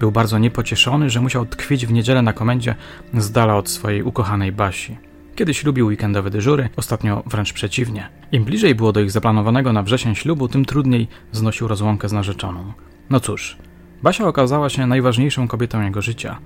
Był 0.00 0.12
bardzo 0.12 0.38
niepocieszony, 0.38 1.10
że 1.10 1.20
musiał 1.20 1.46
tkwić 1.46 1.86
w 1.86 1.92
niedzielę 1.92 2.22
na 2.22 2.32
komendzie 2.32 2.74
z 3.14 3.30
dala 3.30 3.56
od 3.56 3.68
swojej 3.68 4.02
ukochanej 4.02 4.52
Basi. 4.52 4.96
Kiedyś 5.36 5.64
lubił 5.64 5.86
weekendowe 5.86 6.30
dyżury, 6.30 6.68
ostatnio 6.76 7.22
wręcz 7.26 7.52
przeciwnie. 7.52 8.08
Im 8.32 8.44
bliżej 8.44 8.74
było 8.74 8.92
do 8.92 9.00
ich 9.00 9.10
zaplanowanego 9.10 9.72
na 9.72 9.82
wrzesień 9.82 10.14
ślubu, 10.14 10.48
tym 10.48 10.64
trudniej 10.64 11.08
znosił 11.32 11.68
rozłąkę 11.68 12.08
z 12.08 12.12
narzeczoną. 12.12 12.72
No 13.10 13.20
cóż, 13.20 13.56
Basia 14.02 14.28
okazała 14.28 14.68
się 14.68 14.86
najważniejszą 14.86 15.48
kobietą 15.48 15.82
jego 15.82 16.02
życia. 16.02 16.38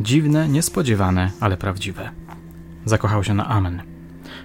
Dziwne, 0.00 0.48
niespodziewane, 0.48 1.30
ale 1.40 1.56
prawdziwe. 1.56 2.10
Zakochał 2.84 3.24
się 3.24 3.34
na 3.34 3.46
amen. 3.46 3.82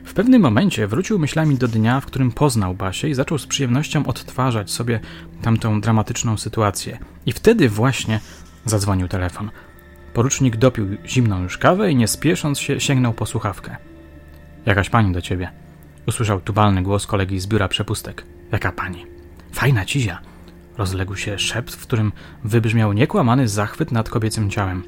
W 0.03 0.13
pewnym 0.13 0.41
momencie 0.41 0.87
wrócił 0.87 1.19
myślami 1.19 1.57
do 1.57 1.67
dnia, 1.67 1.99
w 1.99 2.05
którym 2.05 2.31
poznał 2.31 2.75
Basię 2.75 3.09
i 3.09 3.13
zaczął 3.13 3.37
z 3.37 3.47
przyjemnością 3.47 4.05
odtwarzać 4.05 4.71
sobie 4.71 4.99
tamtą 5.41 5.81
dramatyczną 5.81 6.37
sytuację. 6.37 6.99
I 7.25 7.31
wtedy 7.31 7.69
właśnie 7.69 8.19
zadzwonił 8.65 9.07
telefon. 9.07 9.51
Porucznik 10.13 10.57
dopił 10.57 10.87
zimną 11.05 11.43
już 11.43 11.57
kawę 11.57 11.91
i 11.91 11.95
nie 11.95 12.07
spiesząc 12.07 12.59
się 12.59 12.79
sięgnął 12.79 13.13
po 13.13 13.25
słuchawkę. 13.25 13.77
Jakaś 14.65 14.89
pani 14.89 15.13
do 15.13 15.21
ciebie. 15.21 15.51
Usłyszał 16.07 16.41
tubalny 16.41 16.81
głos 16.81 17.07
kolegi 17.07 17.39
z 17.39 17.47
biura 17.47 17.67
przepustek. 17.67 18.25
Jaka 18.51 18.71
pani? 18.71 19.05
Fajna 19.51 19.85
cizia. 19.85 20.19
Rozległ 20.77 21.15
się 21.15 21.39
szept, 21.39 21.75
w 21.75 21.81
którym 21.81 22.11
wybrzmiał 22.43 22.93
niekłamany 22.93 23.47
zachwyt 23.47 23.91
nad 23.91 24.09
kobiecym 24.09 24.49
ciałem. 24.49 24.83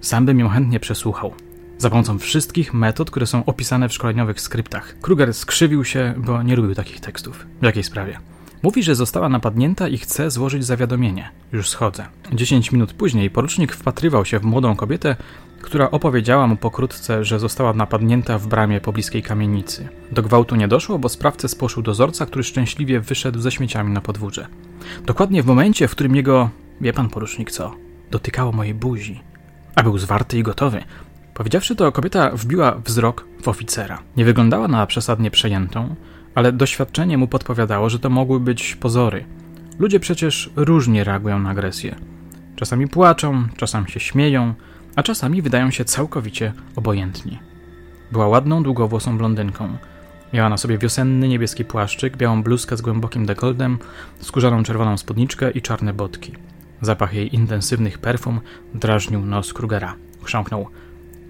Sam 0.00 0.26
bym 0.26 0.38
ją 0.38 0.48
chętnie 0.48 0.80
przesłuchał. 0.80 1.32
Za 1.78 1.90
pomocą 1.90 2.18
wszystkich 2.18 2.74
metod, 2.74 3.10
które 3.10 3.26
są 3.26 3.44
opisane 3.44 3.88
w 3.88 3.92
szkoleniowych 3.92 4.40
skryptach. 4.40 4.94
Kruger 5.00 5.34
skrzywił 5.34 5.84
się, 5.84 6.14
bo 6.16 6.42
nie 6.42 6.56
lubił 6.56 6.74
takich 6.74 7.00
tekstów. 7.00 7.46
W 7.60 7.64
jakiej 7.64 7.82
sprawie? 7.82 8.18
Mówi, 8.62 8.82
że 8.82 8.94
została 8.94 9.28
napadnięta 9.28 9.88
i 9.88 9.98
chce 9.98 10.30
złożyć 10.30 10.64
zawiadomienie. 10.64 11.30
Już 11.52 11.68
schodzę. 11.68 12.06
Dziesięć 12.32 12.72
minut 12.72 12.92
później 12.92 13.30
porucznik 13.30 13.72
wpatrywał 13.72 14.24
się 14.24 14.38
w 14.38 14.44
młodą 14.44 14.76
kobietę, 14.76 15.16
która 15.62 15.90
opowiedziała 15.90 16.46
mu 16.46 16.56
pokrótce, 16.56 17.24
że 17.24 17.38
została 17.38 17.72
napadnięta 17.72 18.38
w 18.38 18.46
bramie 18.46 18.80
pobliskiej 18.80 19.22
kamienicy. 19.22 19.88
Do 20.12 20.22
gwałtu 20.22 20.56
nie 20.56 20.68
doszło, 20.68 20.98
bo 20.98 21.08
sprawcę 21.08 21.48
spłoszył 21.48 21.82
dozorca, 21.82 22.26
który 22.26 22.44
szczęśliwie 22.44 23.00
wyszedł 23.00 23.40
ze 23.40 23.50
śmieciami 23.50 23.92
na 23.92 24.00
podwórze. 24.00 24.46
Dokładnie 25.06 25.42
w 25.42 25.46
momencie, 25.46 25.88
w 25.88 25.90
którym 25.90 26.16
jego, 26.16 26.50
wie 26.80 26.92
pan 26.92 27.08
porucznik 27.08 27.50
co, 27.50 27.74
dotykało 28.10 28.52
mojej 28.52 28.74
buzi. 28.74 29.29
A 29.74 29.82
był 29.82 29.98
zwarty 29.98 30.38
i 30.38 30.42
gotowy. 30.42 30.82
Powiedziawszy 31.34 31.76
to, 31.76 31.92
kobieta 31.92 32.30
wbiła 32.30 32.74
wzrok 32.84 33.26
w 33.42 33.48
oficera. 33.48 33.98
Nie 34.16 34.24
wyglądała 34.24 34.68
na 34.68 34.86
przesadnie 34.86 35.30
przejętą, 35.30 35.94
ale 36.34 36.52
doświadczenie 36.52 37.18
mu 37.18 37.28
podpowiadało, 37.28 37.90
że 37.90 37.98
to 37.98 38.10
mogły 38.10 38.40
być 38.40 38.76
pozory. 38.76 39.24
Ludzie 39.78 40.00
przecież 40.00 40.50
różnie 40.56 41.04
reagują 41.04 41.38
na 41.38 41.50
agresję. 41.50 41.96
Czasami 42.56 42.88
płaczą, 42.88 43.48
czasami 43.56 43.90
się 43.90 44.00
śmieją, 44.00 44.54
a 44.96 45.02
czasami 45.02 45.42
wydają 45.42 45.70
się 45.70 45.84
całkowicie 45.84 46.52
obojętni. 46.76 47.38
Była 48.12 48.28
ładną, 48.28 48.62
długowłosą 48.62 49.18
blondynką. 49.18 49.76
Miała 50.32 50.48
na 50.48 50.56
sobie 50.56 50.78
wiosenny 50.78 51.28
niebieski 51.28 51.64
płaszczyk, 51.64 52.16
białą 52.16 52.42
bluzkę 52.42 52.76
z 52.76 52.82
głębokim 52.82 53.26
dekoltem, 53.26 53.78
skórzaną 54.20 54.62
czerwoną 54.62 54.96
spódniczkę 54.96 55.50
i 55.50 55.62
czarne 55.62 55.92
botki. 55.92 56.32
Zapach 56.80 57.14
jej 57.14 57.34
intensywnych 57.34 57.98
perfum 57.98 58.40
drażnił 58.74 59.20
nos 59.20 59.52
Krugera. 59.52 59.94
Chrząknął. 60.22 60.66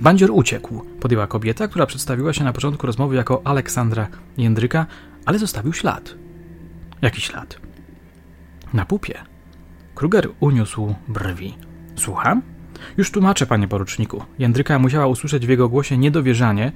Bandzior 0.00 0.30
uciekł, 0.30 0.85
podjęła 1.00 1.26
kobieta, 1.26 1.69
która 1.69 1.87
przedstawiła 1.87 2.33
się 2.33 2.45
na 2.45 2.52
początku 2.52 2.87
rozmowy 2.87 3.16
jako 3.16 3.42
Aleksandra 3.45 4.09
Jędryka, 4.37 4.87
ale 5.26 5.38
zostawił 5.38 5.73
ślad. 5.73 6.14
Jaki 7.02 7.21
ślad? 7.21 7.61
Na 8.75 8.85
pupie. 8.85 9.14
Kruger 9.95 10.28
uniósł 10.40 10.95
brwi. 11.09 11.54
Słucham? 11.97 12.42
Już 12.97 13.11
tłumaczę, 13.11 13.47
panie 13.47 13.69
poruczniku. 13.69 14.25
Jędryka 14.38 14.78
musiała 14.78 15.07
usłyszeć 15.07 15.47
w 15.47 15.49
jego 15.49 15.69
głosie 15.69 15.99
niedowierzanie, 15.99 16.73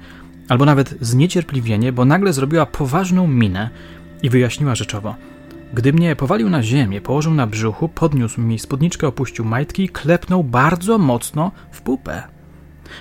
albo 0.49 0.65
nawet 0.65 0.97
zniecierpliwienie, 1.01 1.91
bo 1.91 2.05
nagle 2.05 2.33
zrobiła 2.33 2.65
poważną 2.65 3.27
minę 3.27 3.69
i 4.23 4.29
wyjaśniła 4.29 4.75
rzeczowo. 4.75 5.15
Gdy 5.73 5.93
mnie 5.93 6.15
powalił 6.15 6.49
na 6.49 6.63
ziemię, 6.63 7.01
położył 7.01 7.33
na 7.33 7.47
brzuchu, 7.47 7.89
podniósł 7.89 8.41
mi 8.41 8.59
spódniczkę, 8.59 9.07
opuścił 9.07 9.45
majtki 9.45 9.83
i 9.83 9.89
klepnął 9.89 10.43
bardzo 10.43 10.97
mocno 10.97 11.51
w 11.71 11.81
pupę. 11.81 12.23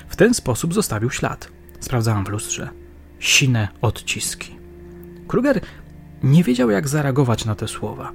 W 0.09 0.16
ten 0.16 0.35
sposób 0.35 0.75
zostawił 0.75 1.11
ślad. 1.11 1.49
Sprawdzałam 1.80 2.25
w 2.25 2.28
lustrze. 2.28 2.68
Sine 3.18 3.68
odciski. 3.83 4.56
Kruger 5.28 5.61
nie 6.23 6.44
wiedział, 6.44 6.71
jak 6.71 6.88
zareagować 6.88 7.44
na 7.44 7.54
te 7.54 7.68
słowa. 7.68 8.12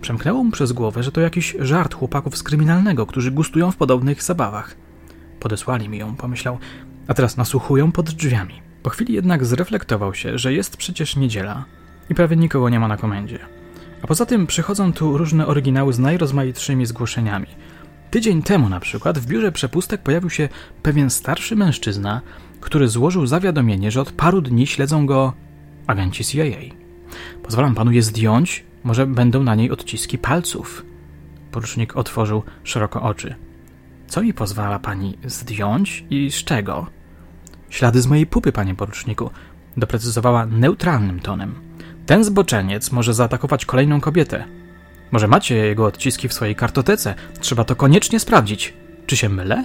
Przemknęło 0.00 0.44
mu 0.44 0.50
przez 0.50 0.72
głowę, 0.72 1.02
że 1.02 1.12
to 1.12 1.20
jakiś 1.20 1.56
żart 1.58 1.94
chłopaków 1.94 2.36
z 2.36 2.42
kryminalnego, 2.42 3.06
którzy 3.06 3.30
gustują 3.30 3.70
w 3.70 3.76
podobnych 3.76 4.22
zabawach. 4.22 4.76
Podesłali 5.40 5.88
mi 5.88 5.98
ją, 5.98 6.16
pomyślał, 6.16 6.58
a 7.08 7.14
teraz 7.14 7.36
nasłuchują 7.36 7.92
pod 7.92 8.10
drzwiami. 8.10 8.62
Po 8.82 8.90
chwili 8.90 9.14
jednak 9.14 9.44
zreflektował 9.44 10.14
się, 10.14 10.38
że 10.38 10.52
jest 10.52 10.76
przecież 10.76 11.16
niedziela 11.16 11.64
i 12.10 12.14
prawie 12.14 12.36
nikogo 12.36 12.68
nie 12.68 12.80
ma 12.80 12.88
na 12.88 12.96
komendzie. 12.96 13.38
A 14.02 14.06
poza 14.06 14.26
tym 14.26 14.46
przychodzą 14.46 14.92
tu 14.92 15.18
różne 15.18 15.46
oryginały 15.46 15.92
z 15.92 15.98
najrozmaitszymi 15.98 16.86
zgłoszeniami. 16.86 17.46
Tydzień 18.10 18.42
temu 18.42 18.68
na 18.68 18.80
przykład 18.80 19.18
w 19.18 19.26
biurze 19.26 19.52
przepustek 19.52 20.02
pojawił 20.02 20.30
się 20.30 20.48
pewien 20.82 21.10
starszy 21.10 21.56
mężczyzna, 21.56 22.20
który 22.60 22.88
złożył 22.88 23.26
zawiadomienie, 23.26 23.90
że 23.90 24.00
od 24.00 24.12
paru 24.12 24.40
dni 24.40 24.66
śledzą 24.66 25.06
go 25.06 25.32
agenci 25.86 26.24
CIA. 26.24 26.60
Pozwalam 27.42 27.74
panu 27.74 27.92
je 27.92 28.02
zdjąć, 28.02 28.64
może 28.84 29.06
będą 29.06 29.42
na 29.42 29.54
niej 29.54 29.70
odciski 29.70 30.18
palców. 30.18 30.84
Porucznik 31.50 31.96
otworzył 31.96 32.42
szeroko 32.64 33.02
oczy. 33.02 33.34
Co 34.06 34.22
mi 34.22 34.34
pozwala 34.34 34.78
pani 34.78 35.18
zdjąć 35.24 36.04
i 36.10 36.30
z 36.30 36.44
czego? 36.44 36.86
Ślady 37.70 38.02
z 38.02 38.06
mojej 38.06 38.26
pupy, 38.26 38.52
panie 38.52 38.74
poruczniku, 38.74 39.30
doprecyzowała 39.76 40.46
neutralnym 40.46 41.20
tonem. 41.20 41.54
Ten 42.06 42.24
zboczeniec 42.24 42.92
może 42.92 43.14
zaatakować 43.14 43.66
kolejną 43.66 44.00
kobietę. 44.00 44.44
Może 45.12 45.28
macie 45.28 45.54
jego 45.54 45.86
odciski 45.86 46.28
w 46.28 46.32
swojej 46.32 46.56
kartotece. 46.56 47.14
Trzeba 47.40 47.64
to 47.64 47.76
koniecznie 47.76 48.20
sprawdzić. 48.20 48.74
Czy 49.06 49.16
się 49.16 49.28
mylę? 49.28 49.64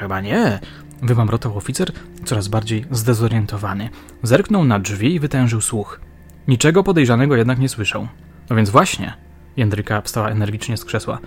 Chyba 0.00 0.20
nie, 0.20 0.58
wymamrotał 1.02 1.56
oficer, 1.56 1.92
coraz 2.24 2.48
bardziej 2.48 2.84
zdezorientowany. 2.90 3.90
Zerknął 4.22 4.64
na 4.64 4.78
drzwi 4.78 5.14
i 5.14 5.20
wytężył 5.20 5.60
słuch. 5.60 6.00
Niczego 6.48 6.84
podejrzanego 6.84 7.36
jednak 7.36 7.58
nie 7.58 7.68
słyszał. 7.68 8.08
No 8.50 8.56
więc 8.56 8.70
właśnie. 8.70 9.12
Jędryka 9.56 10.00
wstała 10.00 10.30
energicznie 10.30 10.76
z 10.76 10.84
krzesła. 10.84 11.18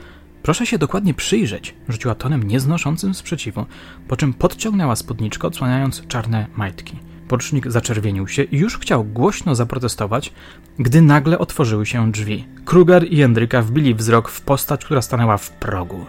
Proszę 0.44 0.66
się 0.66 0.78
dokładnie 0.78 1.14
przyjrzeć, 1.14 1.76
rzuciła 1.90 2.16
tonem 2.16 2.44
nieznoszącym 2.44 3.14
sprzeciwu, 3.14 3.66
po 4.08 4.18
czym 4.18 4.34
podciągnęła 4.34 4.96
spódniczkę, 4.96 5.48
odsłaniając 5.48 6.08
czarne 6.08 6.48
majtki. 6.56 7.00
Porucznik 7.32 7.72
zaczerwienił 7.72 8.28
się 8.28 8.44
i 8.44 8.58
już 8.58 8.78
chciał 8.78 9.04
głośno 9.04 9.56
zaprotestować, 9.56 10.34
gdy 10.80 11.02
nagle 11.02 11.40
otworzyły 11.40 11.86
się 11.86 12.12
drzwi. 12.12 12.48
Kruger 12.66 13.04
i 13.12 13.18
Jędryka 13.18 13.62
wbili 13.62 13.96
wzrok 13.96 14.30
w 14.30 14.42
postać, 14.42 14.86
która 14.86 15.02
stanęła 15.02 15.38
w 15.38 15.50
progu. 15.50 16.06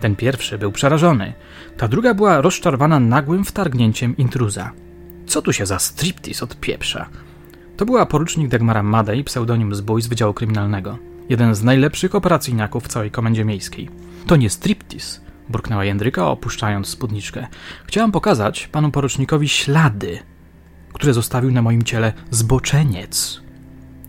Ten 0.00 0.16
pierwszy 0.16 0.58
był 0.58 0.72
przerażony, 0.72 1.32
ta 1.76 1.88
druga 1.88 2.14
była 2.14 2.40
rozczarowana 2.40 3.00
nagłym 3.00 3.44
wtargnięciem 3.44 4.16
intruza. 4.16 4.72
Co 5.26 5.42
tu 5.42 5.52
się 5.52 5.66
za 5.66 5.78
striptease 5.78 6.44
od 6.44 6.60
pieprza? 6.60 7.08
To 7.76 7.86
była 7.86 8.06
porucznik 8.06 8.48
Dagmara 8.48 8.82
Madej, 8.82 9.24
pseudonim 9.24 9.74
zbój 9.74 10.02
z 10.02 10.06
Wydziału 10.06 10.34
Kryminalnego. 10.34 10.98
Jeden 11.28 11.54
z 11.54 11.62
najlepszych 11.62 12.14
operacyjniaków 12.14 12.84
w 12.84 12.88
całej 12.88 13.10
komendzie 13.10 13.44
miejskiej. 13.44 13.88
To 14.26 14.36
nie 14.36 14.50
striptease, 14.50 15.20
burknęła 15.48 15.84
Jędryka, 15.84 16.28
opuszczając 16.28 16.88
spódniczkę. 16.88 17.46
Chciałam 17.86 18.12
pokazać 18.12 18.66
panu 18.66 18.90
porucznikowi 18.90 19.48
ślady, 19.48 20.18
które 20.92 21.14
zostawił 21.14 21.52
na 21.52 21.62
moim 21.62 21.82
ciele 21.82 22.12
zboczeniec. 22.30 23.40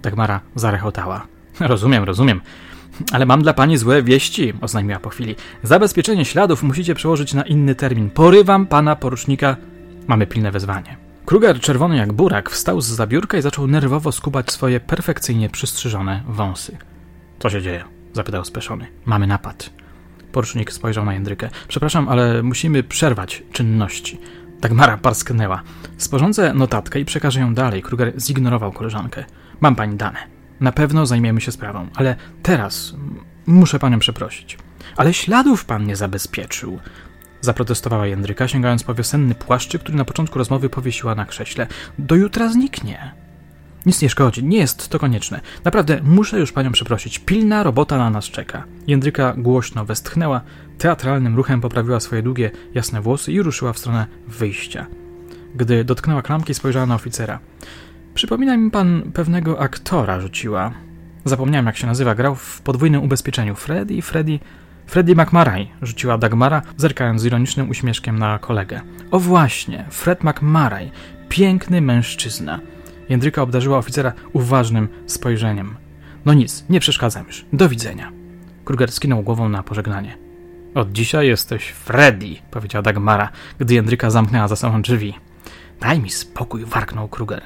Dagmara 0.02 0.40
zarechotała. 0.56 1.28
Rozumiem, 1.60 2.04
rozumiem. 2.04 2.42
Ale 3.12 3.26
mam 3.26 3.42
dla 3.42 3.54
pani 3.54 3.78
złe 3.78 4.04
wieści, 4.04 4.54
oznajmiła 4.62 5.00
po 5.00 5.10
chwili. 5.10 5.36
Zabezpieczenie 5.64 6.26
śladów 6.26 6.64
musicie 6.64 6.96
przełożyć 6.96 7.34
na 7.34 7.44
inny 7.44 7.76
termin. 7.76 8.10
Porywam 8.10 8.68
pana 8.68 8.96
porucznika. 8.96 9.58
Mamy 10.08 10.28
pilne 10.28 10.52
wezwanie. 10.52 10.98
Kruger, 11.26 11.60
czerwony 11.60 11.98
jak 11.98 12.14
burak, 12.14 12.50
wstał 12.50 12.82
z 12.82 12.86
zabiórka 12.86 13.38
i 13.38 13.42
zaczął 13.42 13.68
nerwowo 13.68 14.12
skubać 14.12 14.52
swoje 14.52 14.80
perfekcyjnie 14.80 15.50
przystrzyżone 15.50 16.24
wąsy. 16.28 16.78
Co 17.40 17.50
się 17.50 17.62
dzieje? 17.62 17.84
zapytał 18.14 18.46
speszony. 18.46 18.88
Mamy 19.06 19.28
napad. 19.28 19.70
Porucznik 20.32 20.74
spojrzał 20.74 21.06
na 21.06 21.14
Jędrykę. 21.14 21.50
Przepraszam, 21.68 22.10
ale 22.10 22.44
musimy 22.44 22.84
przerwać 22.84 23.44
czynności. 23.52 24.20
Dagmara 24.62 24.98
parsknęła. 24.98 25.62
Sporządzę 25.98 26.54
notatkę 26.54 27.00
i 27.00 27.06
przekażę 27.06 27.40
ją 27.40 27.54
dalej. 27.54 27.82
Kruger 27.82 28.14
zignorował 28.22 28.72
koleżankę. 28.72 29.26
Mam 29.62 29.76
pani 29.76 29.96
dane. 29.96 30.20
Na 30.60 30.72
pewno 30.72 31.06
zajmiemy 31.06 31.42
się 31.42 31.52
sprawą, 31.52 31.88
ale 31.96 32.16
teraz 32.44 32.94
muszę 33.46 33.80
panią 33.80 34.00
przeprosić. 34.00 34.58
Ale 34.98 35.14
śladów 35.14 35.66
pan 35.66 35.88
nie 35.88 35.96
zabezpieczył. 35.96 36.80
Zaprotestowała 37.42 38.08
Jędryka, 38.08 38.48
sięgając 38.48 38.84
po 38.84 38.94
wiosenny 38.94 39.36
płaszczyk, 39.36 39.82
który 39.82 39.98
na 39.98 40.06
początku 40.06 40.40
rozmowy 40.40 40.70
powiesiła 40.70 41.16
na 41.16 41.26
krześle. 41.26 41.68
Do 42.00 42.16
jutra 42.16 42.50
zniknie. 42.50 43.12
Nic 43.90 44.02
nie 44.02 44.10
szkodzi, 44.10 44.44
nie 44.44 44.58
jest 44.58 44.90
to 44.90 45.00
konieczne. 45.00 45.42
Naprawdę, 45.64 46.00
muszę 46.04 46.40
już 46.40 46.52
panią 46.52 46.72
przeprosić. 46.72 47.20
Pilna 47.20 47.64
robota 47.64 47.98
na 47.98 48.10
nas 48.10 48.26
czeka. 48.26 48.64
Jędryka 48.88 49.34
głośno 49.38 49.86
westchnęła, 49.86 50.42
teatralnym 50.78 51.36
ruchem 51.36 51.62
poprawiła 51.62 52.00
swoje 52.00 52.22
długie, 52.22 52.52
jasne 52.74 53.02
włosy 53.02 53.32
i 53.32 53.42
ruszyła 53.42 53.74
w 53.74 53.78
stronę 53.78 54.08
wyjścia. 54.28 54.86
Gdy 55.56 55.84
dotknęła 55.84 56.22
klamki, 56.22 56.54
spojrzała 56.54 56.86
na 56.86 56.96
oficera. 56.96 57.40
Przypomina 58.14 58.58
mi 58.58 58.72
pan 58.72 59.12
pewnego 59.14 59.60
aktora, 59.60 60.20
rzuciła. 60.20 60.72
Zapomniałem, 61.26 61.66
jak 61.66 61.78
się 61.78 61.88
nazywa. 61.88 62.16
Grał 62.16 62.36
w 62.36 62.62
podwójnym 62.62 63.04
ubezpieczeniu. 63.04 63.56
Freddy, 63.56 64.02
Freddy... 64.02 64.40
Freddy 64.88 65.16
McMarray, 65.16 65.68
rzuciła 65.82 66.18
Dagmara, 66.18 66.62
zerkając 66.78 67.22
z 67.22 67.26
ironicznym 67.26 67.70
uśmieszkiem 67.70 68.20
na 68.20 68.40
kolegę. 68.40 68.82
O 69.12 69.20
właśnie, 69.20 69.86
Fred 69.90 70.24
McMarray. 70.24 70.92
Piękny 71.30 71.82
mężczyzna. 71.82 72.60
Jędryka 73.10 73.42
obdarzyła 73.42 73.78
oficera 73.78 74.14
uważnym 74.34 74.88
spojrzeniem. 75.06 75.76
No 76.26 76.34
nic, 76.34 76.66
nie 76.70 76.80
przeszkadzam 76.80 77.28
już. 77.28 77.46
Do 77.54 77.70
widzenia. 77.70 78.12
Kruger 78.66 78.92
skinął 78.92 79.24
głową 79.24 79.50
na 79.50 79.64
pożegnanie. 79.64 80.18
Od 80.76 80.92
dzisiaj 80.92 81.28
jesteś 81.28 81.70
Freddy, 81.70 82.36
powiedziała 82.52 82.84
Dagmara, 82.84 83.30
gdy 83.60 83.74
Jędryka 83.74 84.10
zamknęła 84.10 84.48
za 84.48 84.56
sobą 84.56 84.82
drzwi. 84.82 85.14
Daj 85.80 86.00
mi 86.00 86.10
spokój, 86.10 86.66
warknął 86.66 87.08
Kruger. 87.08 87.42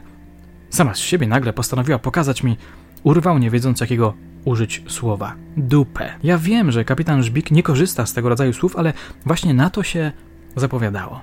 Sama 0.69 0.93
z 0.93 0.99
siebie 0.99 1.28
nagle 1.28 1.54
postanowiła 1.54 1.99
pokazać 1.99 2.43
mi, 2.43 2.58
urwał 3.04 3.39
nie 3.39 3.49
wiedząc 3.49 3.82
jakiego 3.82 4.13
użyć 4.45 4.84
słowa. 4.88 5.36
Dupę. 5.58 6.13
Ja 6.23 6.38
wiem, 6.38 6.71
że 6.71 6.86
kapitan 6.86 7.23
Żbik 7.23 7.52
nie 7.52 7.63
korzysta 7.63 8.06
z 8.06 8.13
tego 8.13 8.30
rodzaju 8.30 8.54
słów, 8.54 8.76
ale 8.76 8.93
właśnie 9.26 9.54
na 9.54 9.69
to 9.69 9.84
się 9.84 10.12
zapowiadało. 10.56 11.21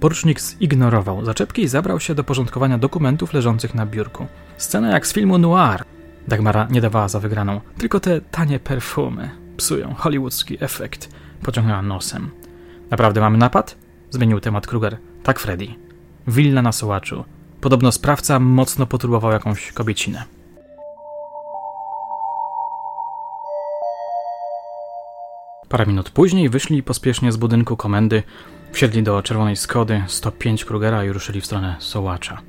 Porucznik 0.00 0.40
zignorował 0.40 1.24
zaczepki 1.24 1.62
i 1.62 1.68
zabrał 1.68 2.00
się 2.00 2.14
do 2.14 2.24
porządkowania 2.24 2.78
dokumentów 2.78 3.32
leżących 3.32 3.74
na 3.74 3.86
biurku. 3.86 4.26
Scena 4.56 4.90
jak 4.90 5.06
z 5.06 5.12
filmu 5.12 5.38
noir. 5.38 5.84
Dagmara 6.28 6.68
nie 6.70 6.80
dawała 6.80 7.08
za 7.08 7.20
wygraną. 7.20 7.60
Tylko 7.78 8.00
te 8.00 8.20
tanie 8.20 8.58
perfumy 8.58 9.30
psują 9.56 9.94
hollywoodzki 9.94 10.56
efekt. 10.60 11.08
Pociągnęła 11.42 11.82
nosem. 11.82 12.30
Naprawdę 12.90 13.20
mamy 13.20 13.38
napad? 13.38 13.76
Zmienił 14.10 14.40
temat 14.40 14.66
Kruger. 14.66 14.98
Tak, 15.22 15.40
Freddy. 15.40 15.66
Willa 16.26 16.62
na 16.62 16.72
Sołaczu. 16.72 17.24
Podobno 17.60 17.92
sprawca 17.92 18.38
mocno 18.38 18.86
potrubował 18.86 19.32
jakąś 19.32 19.72
kobiecinę. 19.72 20.24
Parę 25.68 25.86
minut 25.86 26.10
później 26.10 26.48
wyszli 26.48 26.82
pospiesznie 26.82 27.32
z 27.32 27.36
budynku 27.36 27.76
komendy, 27.76 28.22
wsiedli 28.72 29.02
do 29.02 29.22
czerwonej 29.22 29.56
Skody 29.56 30.02
105 30.06 30.64
Krugera 30.64 31.04
i 31.04 31.12
ruszyli 31.12 31.40
w 31.40 31.46
stronę 31.46 31.76
Sołacza. 31.78 32.40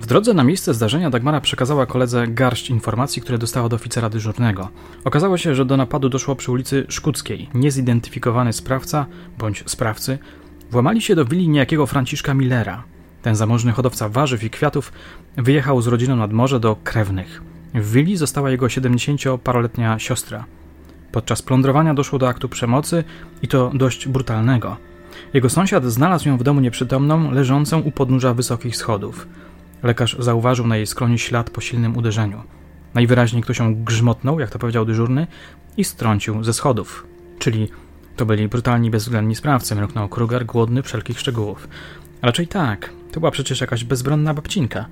W 0.00 0.06
drodze 0.06 0.34
na 0.34 0.44
miejsce 0.44 0.74
zdarzenia 0.74 1.10
Dagmara 1.10 1.40
przekazała 1.40 1.86
koledze 1.86 2.26
garść 2.28 2.70
informacji, 2.70 3.22
które 3.22 3.38
dostała 3.38 3.66
od 3.66 3.72
oficera 3.72 4.08
dyżurnego. 4.08 4.68
Okazało 5.04 5.38
się, 5.38 5.54
że 5.54 5.64
do 5.64 5.76
napadu 5.76 6.08
doszło 6.08 6.36
przy 6.36 6.52
ulicy 6.52 6.86
Szkuckiej. 6.88 7.48
Niezidentyfikowany 7.54 8.52
sprawca, 8.52 9.06
bądź 9.38 9.64
sprawcy, 9.66 10.18
włamali 10.70 11.02
się 11.02 11.14
do 11.14 11.24
willi 11.24 11.48
niejakiego 11.48 11.86
Franciszka 11.86 12.34
Millera. 12.34 12.84
Ten 13.22 13.36
zamożny 13.36 13.72
hodowca 13.72 14.08
warzyw 14.08 14.44
i 14.44 14.50
kwiatów 14.50 14.92
wyjechał 15.36 15.82
z 15.82 15.86
rodziną 15.86 16.16
nad 16.16 16.32
morze 16.32 16.60
do 16.60 16.76
krewnych. 16.84 17.42
W 17.74 17.92
willi 17.92 18.16
została 18.16 18.50
jego 18.50 18.66
70-paroletnia 18.66 19.98
siostra. 19.98 20.44
Podczas 21.12 21.42
plądrowania 21.42 21.94
doszło 21.94 22.18
do 22.18 22.28
aktu 22.28 22.48
przemocy 22.48 23.04
i 23.42 23.48
to 23.48 23.70
dość 23.74 24.08
brutalnego. 24.08 24.76
Jego 25.34 25.50
sąsiad 25.50 25.84
znalazł 25.84 26.28
ją 26.28 26.38
w 26.38 26.42
domu 26.42 26.60
nieprzytomną, 26.60 27.30
leżącą 27.30 27.80
u 27.80 27.90
podnóża 27.90 28.34
wysokich 28.34 28.76
schodów. 28.76 29.28
Lekarz 29.82 30.16
zauważył 30.18 30.66
na 30.66 30.76
jej 30.76 30.86
skroni 30.86 31.18
ślad 31.18 31.50
po 31.50 31.60
silnym 31.60 31.96
uderzeniu. 31.96 32.42
Najwyraźniej 32.94 33.42
ktoś 33.42 33.58
ją 33.58 33.84
grzmotnął, 33.84 34.40
jak 34.40 34.50
to 34.50 34.58
powiedział 34.58 34.84
dyżurny, 34.84 35.26
i 35.76 35.84
strącił 35.84 36.44
ze 36.44 36.52
schodów. 36.52 37.06
Czyli 37.38 37.68
to 38.16 38.26
byli 38.26 38.48
brutalni, 38.48 38.90
bezwzględni 38.90 39.34
sprawcy, 39.34 39.74
mruknął 39.74 40.08
Kruger, 40.08 40.46
głodny 40.46 40.82
wszelkich 40.82 41.20
szczegółów. 41.20 41.68
Raczej 42.22 42.48
tak, 42.48 42.90
to 43.12 43.20
była 43.20 43.30
przecież 43.30 43.60
jakaś 43.60 43.84
bezbronna 43.84 44.34
babcinka. 44.34 44.86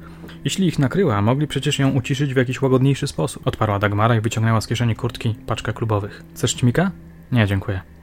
Jeśli 0.45 0.67
ich 0.67 0.79
nakryła, 0.79 1.23
mogli 1.23 1.47
przecież 1.47 1.79
ją 1.79 1.91
uciszyć 1.91 2.35
w 2.35 2.37
jakiś 2.37 2.63
łagodniejszy 2.63 3.07
sposób. 3.07 3.47
Odparła 3.47 3.79
Dagmara 3.79 4.17
i 4.17 4.21
wyciągnęła 4.21 4.61
z 4.61 4.67
kieszeni 4.67 4.95
kurtki 4.95 5.35
paczkę 5.47 5.73
klubowych. 5.73 6.25
Chcesz 6.35 6.55
ćmika? 6.55 6.91
Nie, 7.33 7.47
dziękuję. 7.47 7.96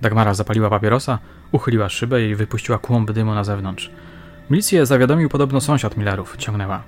Dagmara 0.00 0.34
zapaliła 0.34 0.70
papierosa, 0.70 1.18
uchyliła 1.52 1.88
szybę 1.88 2.28
i 2.28 2.34
wypuściła 2.34 2.78
kłąb 2.78 3.12
dymu 3.12 3.34
na 3.34 3.44
zewnątrz. 3.44 3.90
Milicję 4.50 4.86
zawiadomił 4.86 5.28
podobno 5.28 5.60
sąsiad 5.60 5.96
Millerów, 5.96 6.36
ciągnęła. 6.36 6.82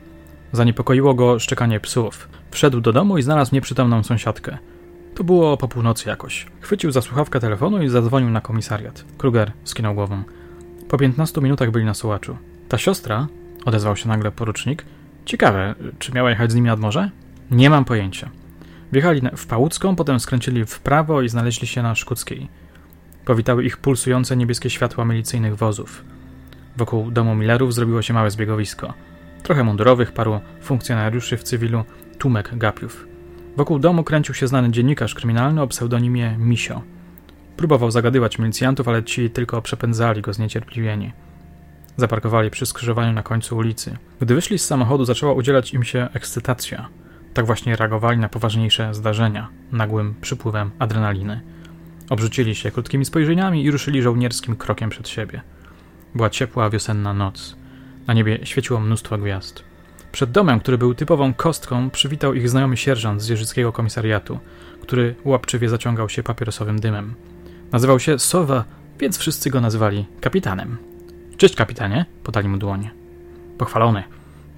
Zaniepokoiło 0.53 1.15
go 1.15 1.39
szczekanie 1.39 1.81
psów. 1.81 2.29
Wszedł 2.51 2.81
do 2.81 2.93
domu 2.93 3.19
i 3.19 3.23
znalazł 3.23 3.55
nieprzytomną 3.55 4.03
sąsiadkę. 4.03 4.59
To 5.15 5.25
było 5.25 5.57
po 5.57 5.69
północy 5.69 6.09
jakoś. 6.09 6.47
Chwycił 6.61 6.91
za 6.91 7.03
słuchawkę 7.03 7.41
telefonu 7.41 7.83
i 7.83 7.89
zadzwonił 7.89 8.31
na 8.31 8.41
komisariat. 8.41 9.05
Kruger 9.19 9.53
skinął 9.65 9.95
głową. 9.95 10.23
Po 10.89 10.99
15 10.99 11.41
minutach 11.41 11.71
byli 11.71 11.85
na 11.85 11.95
sułaczu. 11.95 12.37
Ta 12.69 12.79
siostra, 12.79 13.27
odezwał 13.65 13.97
się 13.97 14.09
nagle 14.09 14.31
porucznik. 14.31 14.85
Ciekawe, 15.25 15.75
czy 15.99 16.13
miała 16.13 16.31
jechać 16.31 16.53
z 16.53 16.55
nimi 16.55 16.67
nad 16.67 16.81
morze? 16.81 17.11
Nie 17.51 17.71
mam 17.71 17.85
pojęcia. 17.85 18.31
Wjechali 18.93 19.23
w 19.37 19.47
Pałucką, 19.47 19.97
potem 19.97 20.21
skręcili 20.21 20.65
w 20.65 20.81
prawo 20.81 21.23
i 21.23 21.29
znaleźli 21.29 21.67
się 21.67 21.83
na 21.83 21.95
Szkuckiej. 21.95 22.49
Powitały 23.25 23.65
ich 23.65 23.77
pulsujące 23.77 24.37
niebieskie 24.37 24.71
światła 24.71 25.05
milicyjnych 25.05 25.57
wozów. 25.57 26.05
Wokół 26.77 27.11
domu 27.11 27.35
Millerów 27.35 27.75
zrobiło 27.75 28.03
się 28.03 28.15
małe 28.15 28.31
zbiegowisko. 28.31 28.95
Trochę 29.43 29.65
mundurowych, 29.65 30.13
paru 30.13 30.41
funkcjonariuszy 30.61 31.37
w 31.37 31.43
cywilu, 31.43 31.85
tłumek 32.19 32.59
gapiów. 32.59 33.07
Wokół 33.57 33.79
domu 33.79 34.05
kręcił 34.05 34.35
się 34.35 34.47
znany 34.47 34.71
dziennikarz 34.71 35.15
kryminalny 35.15 35.63
o 35.63 35.67
pseudonimie 35.67 36.37
Misio. 36.39 36.83
Próbował 37.57 37.91
zagadywać 37.91 38.39
milicjantów, 38.39 38.89
ale 38.89 39.03
ci 39.03 39.31
tylko 39.31 39.63
przepędzali 39.63 40.23
go 40.23 40.33
zniecierpliwieni. 40.33 41.13
Zaparkowali 41.97 42.51
przy 42.51 42.67
skrzyżowaniu 42.67 43.13
na 43.13 43.23
końcu 43.23 43.57
ulicy. 43.57 43.97
Gdy 44.21 44.35
wyszli 44.35 44.59
z 44.59 44.65
samochodu, 44.65 45.05
zaczęła 45.05 45.33
udzielać 45.33 45.75
im 45.75 45.85
się 45.85 46.09
ekscytacja. 46.13 46.89
Tak 47.35 47.47
właśnie 47.47 47.77
reagowali 47.77 48.19
na 48.19 48.29
poważniejsze 48.29 48.95
zdarzenia, 48.95 49.49
nagłym 49.73 50.15
przypływem 50.21 50.71
adrenaliny. 50.79 51.41
Obrzucili 52.13 52.55
się 52.55 52.71
krótkimi 52.71 53.05
spojrzeniami 53.05 53.65
i 53.65 53.71
ruszyli 53.71 54.03
żołnierskim 54.03 54.57
krokiem 54.57 54.91
przed 54.91 55.09
siebie. 55.09 55.43
Była 56.15 56.31
ciepła 56.31 56.71
wiosenna 56.71 57.15
noc. 57.15 57.57
Na 58.07 58.15
niebie 58.15 58.39
świeciło 58.45 58.81
mnóstwo 58.81 59.19
gwiazd. 59.19 59.65
Przed 60.13 60.31
domem, 60.31 60.61
który 60.61 60.79
był 60.79 60.95
typową 60.95 61.35
kostką, 61.35 61.91
przywitał 61.91 62.35
ich 62.35 62.49
znajomy 62.49 62.77
sierżant 62.77 63.23
z 63.23 63.29
jeżyckiego 63.29 63.73
komisariatu, 63.73 64.39
który 64.83 65.15
łapczywie 65.25 65.69
zaciągał 65.69 66.09
się 66.09 66.23
papierosowym 66.23 66.81
dymem. 66.81 67.15
Nazywał 67.73 68.01
się 68.01 68.19
Sowa, 68.19 68.65
więc 68.99 69.19
wszyscy 69.19 69.51
go 69.51 69.61
nazywali 69.61 70.07
kapitanem. 70.21 70.77
Cześć, 71.37 71.57
kapitanie, 71.57 72.07
podali 72.25 72.49
mu 72.49 72.59
dłonie. 72.59 72.91
Pochwalony. 73.59 74.03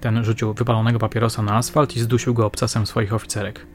Ten 0.01 0.25
rzucił 0.25 0.55
wypalonego 0.55 0.99
papierosa 0.99 1.43
na 1.43 1.57
asfalt 1.57 1.97
i 1.97 2.01
zdusił 2.01 2.35
go 2.35 2.47
obcasem 2.47 2.87
swoich 2.87 3.14
oficerek. 3.14 3.67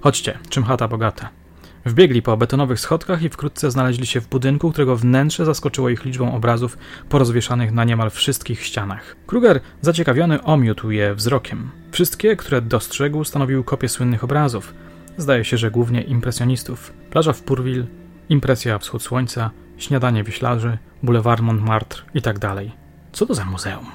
Chodźcie, 0.00 0.38
czym 0.48 0.64
chata 0.64 0.88
bogata. 0.88 1.39
Wbiegli 1.84 2.22
po 2.22 2.36
betonowych 2.36 2.80
schodkach 2.80 3.22
i 3.22 3.28
wkrótce 3.28 3.70
znaleźli 3.70 4.06
się 4.06 4.20
w 4.20 4.28
budynku, 4.28 4.72
którego 4.72 4.96
wnętrze 4.96 5.44
zaskoczyło 5.44 5.88
ich 5.88 6.04
liczbą 6.04 6.34
obrazów 6.34 6.78
porozwieszanych 7.08 7.72
na 7.72 7.84
niemal 7.84 8.10
wszystkich 8.10 8.64
ścianach. 8.64 9.16
Kruger, 9.26 9.60
zaciekawiony, 9.80 10.42
omiótł 10.42 10.90
je 10.90 11.14
wzrokiem. 11.14 11.70
Wszystkie, 11.92 12.36
które 12.36 12.62
dostrzegł, 12.62 13.24
stanowiły 13.24 13.64
kopie 13.64 13.88
słynnych 13.88 14.24
obrazów. 14.24 14.74
Zdaje 15.16 15.44
się, 15.44 15.58
że 15.58 15.70
głównie 15.70 16.02
impresjonistów. 16.02 16.92
Plaża 17.10 17.32
w 17.32 17.42
Purville, 17.42 17.86
impresja 18.28 18.78
wschód 18.78 19.02
słońca, 19.02 19.50
śniadanie 19.76 20.24
wieślarzy, 20.24 20.78
bulewar 21.02 21.42
Montmartre 21.42 22.02
i 22.14 22.22
tak 22.22 22.38
dalej. 22.38 22.72
Co 23.12 23.26
to 23.26 23.34
za 23.34 23.44
muzeum? 23.44 23.86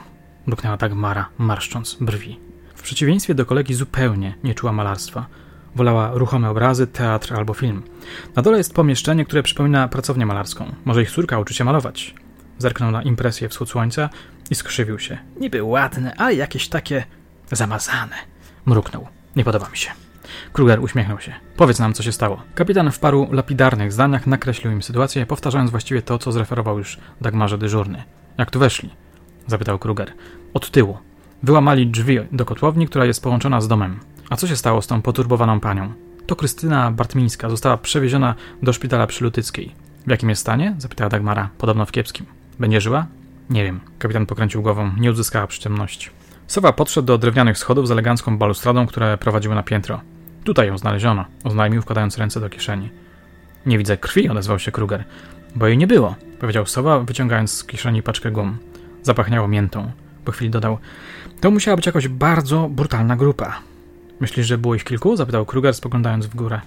Mruknęła 0.45 0.77
Dagmara, 0.77 1.29
marszcząc 1.37 1.97
brwi. 2.01 2.39
W 2.75 2.81
przeciwieństwie 2.81 3.35
do 3.35 3.45
kolegi 3.45 3.73
zupełnie 3.73 4.35
nie 4.43 4.53
czuła 4.53 4.71
malarstwa. 4.71 5.25
Wolała 5.75 6.11
ruchome 6.13 6.49
obrazy, 6.49 6.87
teatr 6.87 7.33
albo 7.33 7.53
film. 7.53 7.83
Na 8.35 8.41
dole 8.41 8.57
jest 8.57 8.73
pomieszczenie, 8.73 9.25
które 9.25 9.43
przypomina 9.43 9.87
pracownię 9.87 10.25
malarską. 10.25 10.75
Może 10.85 11.01
ich 11.01 11.11
córka 11.11 11.39
uczy 11.39 11.53
się 11.53 11.63
malować. 11.63 12.15
Zerknął 12.57 12.91
na 12.91 13.03
impresję 13.03 13.49
wschód 13.49 13.69
słońca 13.69 14.09
i 14.49 14.55
skrzywił 14.55 14.99
się. 14.99 15.17
Niby 15.39 15.63
ładne, 15.63 16.15
ale 16.17 16.35
jakieś 16.35 16.69
takie 16.69 17.03
zamazane. 17.51 18.15
Mruknął. 18.65 19.07
Nie 19.35 19.43
podoba 19.43 19.69
mi 19.69 19.77
się. 19.77 19.91
Kruger 20.53 20.83
uśmiechnął 20.83 21.19
się. 21.19 21.33
Powiedz 21.55 21.79
nam, 21.79 21.93
co 21.93 22.03
się 22.03 22.11
stało. 22.11 22.41
Kapitan 22.55 22.91
w 22.91 22.99
paru 22.99 23.27
lapidarnych 23.31 23.93
zdaniach 23.93 24.27
nakreślił 24.27 24.73
im 24.73 24.83
sytuację, 24.83 25.25
powtarzając 25.25 25.71
właściwie 25.71 26.01
to, 26.01 26.17
co 26.17 26.31
zreferował 26.31 26.77
już 26.77 26.97
Dagmarze 27.21 27.57
dyżurny. 27.57 28.03
Jak 28.37 28.51
tu 28.51 28.59
weszli? 28.59 28.89
Zapytał 29.47 29.79
Kruger. 29.79 30.13
Od 30.53 30.71
tyłu. 30.71 30.97
Wyłamali 31.43 31.87
drzwi 31.87 32.19
do 32.31 32.45
kotłowni, 32.45 32.87
która 32.87 33.05
jest 33.05 33.23
połączona 33.23 33.61
z 33.61 33.67
domem. 33.67 33.99
A 34.29 34.35
co 34.35 34.47
się 34.47 34.55
stało 34.55 34.81
z 34.81 34.87
tą 34.87 35.01
poturbowaną 35.01 35.59
panią? 35.59 35.93
To 36.27 36.35
Krystyna 36.35 36.91
Bartmińska 36.91 37.49
została 37.49 37.77
przewieziona 37.77 38.35
do 38.63 38.73
szpitala 38.73 39.07
przy 39.07 39.23
Lutyckiej. 39.23 39.75
W 40.07 40.09
jakim 40.09 40.29
jest 40.29 40.41
stanie? 40.41 40.75
zapytała 40.77 41.09
Dagmara, 41.09 41.49
podobno 41.57 41.85
w 41.85 41.91
kiepskim. 41.91 42.25
Będzie 42.59 42.81
żyła? 42.81 43.05
Nie 43.49 43.63
wiem. 43.63 43.79
Kapitan 43.99 44.25
pokręcił 44.25 44.61
głową, 44.61 44.91
nie 44.97 45.11
uzyskała 45.11 45.47
przytomności. 45.47 46.09
Sowa 46.47 46.73
podszedł 46.73 47.05
do 47.05 47.17
drewnianych 47.17 47.57
schodów 47.57 47.87
z 47.87 47.91
elegancką 47.91 48.37
balustradą, 48.37 48.87
które 48.87 49.17
prowadziły 49.17 49.55
na 49.55 49.63
piętro. 49.63 50.01
Tutaj 50.43 50.67
ją 50.67 50.77
znaleziono, 50.77 51.25
oznajmił, 51.43 51.81
wkładając 51.81 52.17
ręce 52.17 52.39
do 52.39 52.49
kieszeni. 52.49 52.89
Nie 53.65 53.77
widzę 53.77 53.97
krwi, 53.97 54.29
odezwał 54.29 54.59
się 54.59 54.71
Kruger. 54.71 55.03
Bo 55.55 55.67
jej 55.67 55.77
nie 55.77 55.87
było, 55.87 56.15
powiedział 56.39 56.65
Sowa, 56.65 56.99
wyciągając 56.99 57.51
z 57.51 57.63
kieszeni 57.63 58.03
paczkę 58.03 58.31
gum. 58.31 58.57
Zapachniało 59.03 59.47
miętą. 59.47 59.91
Po 60.25 60.31
chwili 60.31 60.51
dodał: 60.51 60.77
To 61.41 61.51
musiała 61.51 61.75
być 61.77 61.85
jakoś 61.85 62.07
bardzo 62.07 62.69
brutalna 62.69 63.15
grupa. 63.15 63.59
Myślisz, 64.19 64.47
że 64.47 64.57
było 64.57 64.75
ich 64.75 64.83
kilku? 64.83 65.15
zapytał 65.15 65.45
Kruger, 65.45 65.73
spoglądając 65.73 66.25
w 66.25 66.35
górę. 66.35 66.61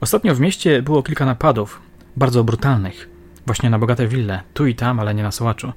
Ostatnio 0.00 0.34
w 0.34 0.40
mieście 0.40 0.82
było 0.82 1.02
kilka 1.02 1.26
napadów, 1.26 1.80
bardzo 2.16 2.44
brutalnych. 2.44 3.08
Właśnie 3.46 3.70
na 3.70 3.78
bogate 3.78 4.06
wille, 4.06 4.42
tu 4.54 4.66
i 4.66 4.74
tam, 4.74 5.00
ale 5.00 5.14
nie 5.14 5.22
na 5.22 5.32
sołaczu. 5.32 5.72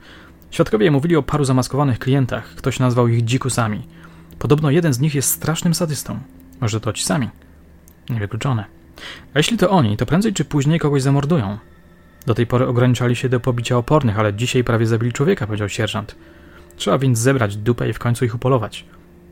Świadkowie 0.52 0.92
mówili 0.92 1.16
o 1.16 1.24
paru 1.24 1.44
zamaskowanych 1.44 2.00
klientach, 2.00 2.56
ktoś 2.56 2.80
nazwał 2.80 3.08
ich 3.08 3.26
dzikusami. 3.26 3.88
Podobno 4.40 4.70
jeden 4.70 4.94
z 4.94 5.00
nich 5.00 5.16
jest 5.16 5.32
strasznym 5.32 5.74
sadystą. 5.74 6.20
Może 6.62 6.80
to 6.80 6.94
ci 6.94 7.04
sami? 7.04 7.30
Niewykluczone. 8.10 8.66
A 9.34 9.40
jeśli 9.40 9.58
to 9.58 9.70
oni, 9.70 9.98
to 9.98 10.06
prędzej 10.06 10.34
czy 10.34 10.46
później 10.46 10.80
kogoś 10.80 11.02
zamordują. 11.02 11.58
Do 12.26 12.36
tej 12.36 12.48
pory 12.48 12.68
ograniczali 12.68 13.16
się 13.16 13.30
do 13.30 13.40
pobicia 13.40 13.78
opornych, 13.78 14.20
ale 14.20 14.34
dzisiaj 14.34 14.64
prawie 14.64 14.86
zabili 14.86 15.14
człowieka, 15.14 15.48
powiedział 15.48 15.70
sierżant. 15.70 16.16
Trzeba 16.76 16.98
więc 16.98 17.20
zebrać 17.20 17.58
dupę 17.58 17.90
i 17.90 17.94
w 17.94 18.00
końcu 18.00 18.26
ich 18.26 18.36
upolować. 18.36 18.86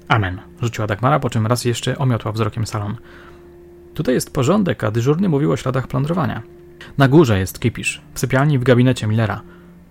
Amen, 0.08 0.42
rzuciła 0.62 0.88
Dagmara, 0.88 1.20
po 1.20 1.30
czym 1.30 1.48
raz 1.48 1.66
jeszcze 1.66 1.98
omiotła 1.98 2.32
wzrokiem 2.32 2.68
salon. 2.68 2.96
Tutaj 3.94 4.16
jest 4.16 4.34
porządek, 4.34 4.84
a 4.84 4.92
dyżurny 4.92 5.30
mówił 5.30 5.52
o 5.52 5.58
śladach 5.58 5.88
plądrowania. 5.88 6.42
Na 6.98 7.08
górze 7.08 7.40
jest 7.40 7.60
kipisz, 7.60 8.02
w 8.14 8.20
sypialni 8.20 8.60
w 8.60 8.64
gabinecie 8.64 9.08
Millera. 9.08 9.42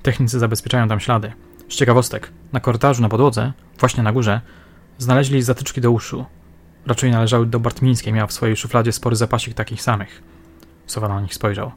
Technicy 0.02 0.38
zabezpieczają 0.38 0.88
tam 0.88 1.00
ślady. 1.00 1.32
Z 1.68 1.74
ciekawostek, 1.74 2.30
na 2.52 2.60
korytarzu 2.60 3.02
na 3.02 3.08
podłodze, 3.08 3.52
właśnie 3.78 4.02
na 4.02 4.12
górze, 4.12 4.40
znaleźli 4.98 5.42
zatyczki 5.42 5.80
do 5.80 5.90
uszu. 5.90 6.24
Raczej 6.86 7.10
należały 7.10 7.46
do 7.46 7.60
Bartmińskiej, 7.60 8.12
miała 8.12 8.26
w 8.26 8.32
swojej 8.32 8.56
szufladzie 8.56 8.92
spory 8.92 9.16
zapasik 9.16 9.54
takich 9.54 9.82
samych. 9.82 10.22
Sowa 10.86 11.08
na 11.08 11.20
nich 11.20 11.34
spojrzał. 11.34 11.72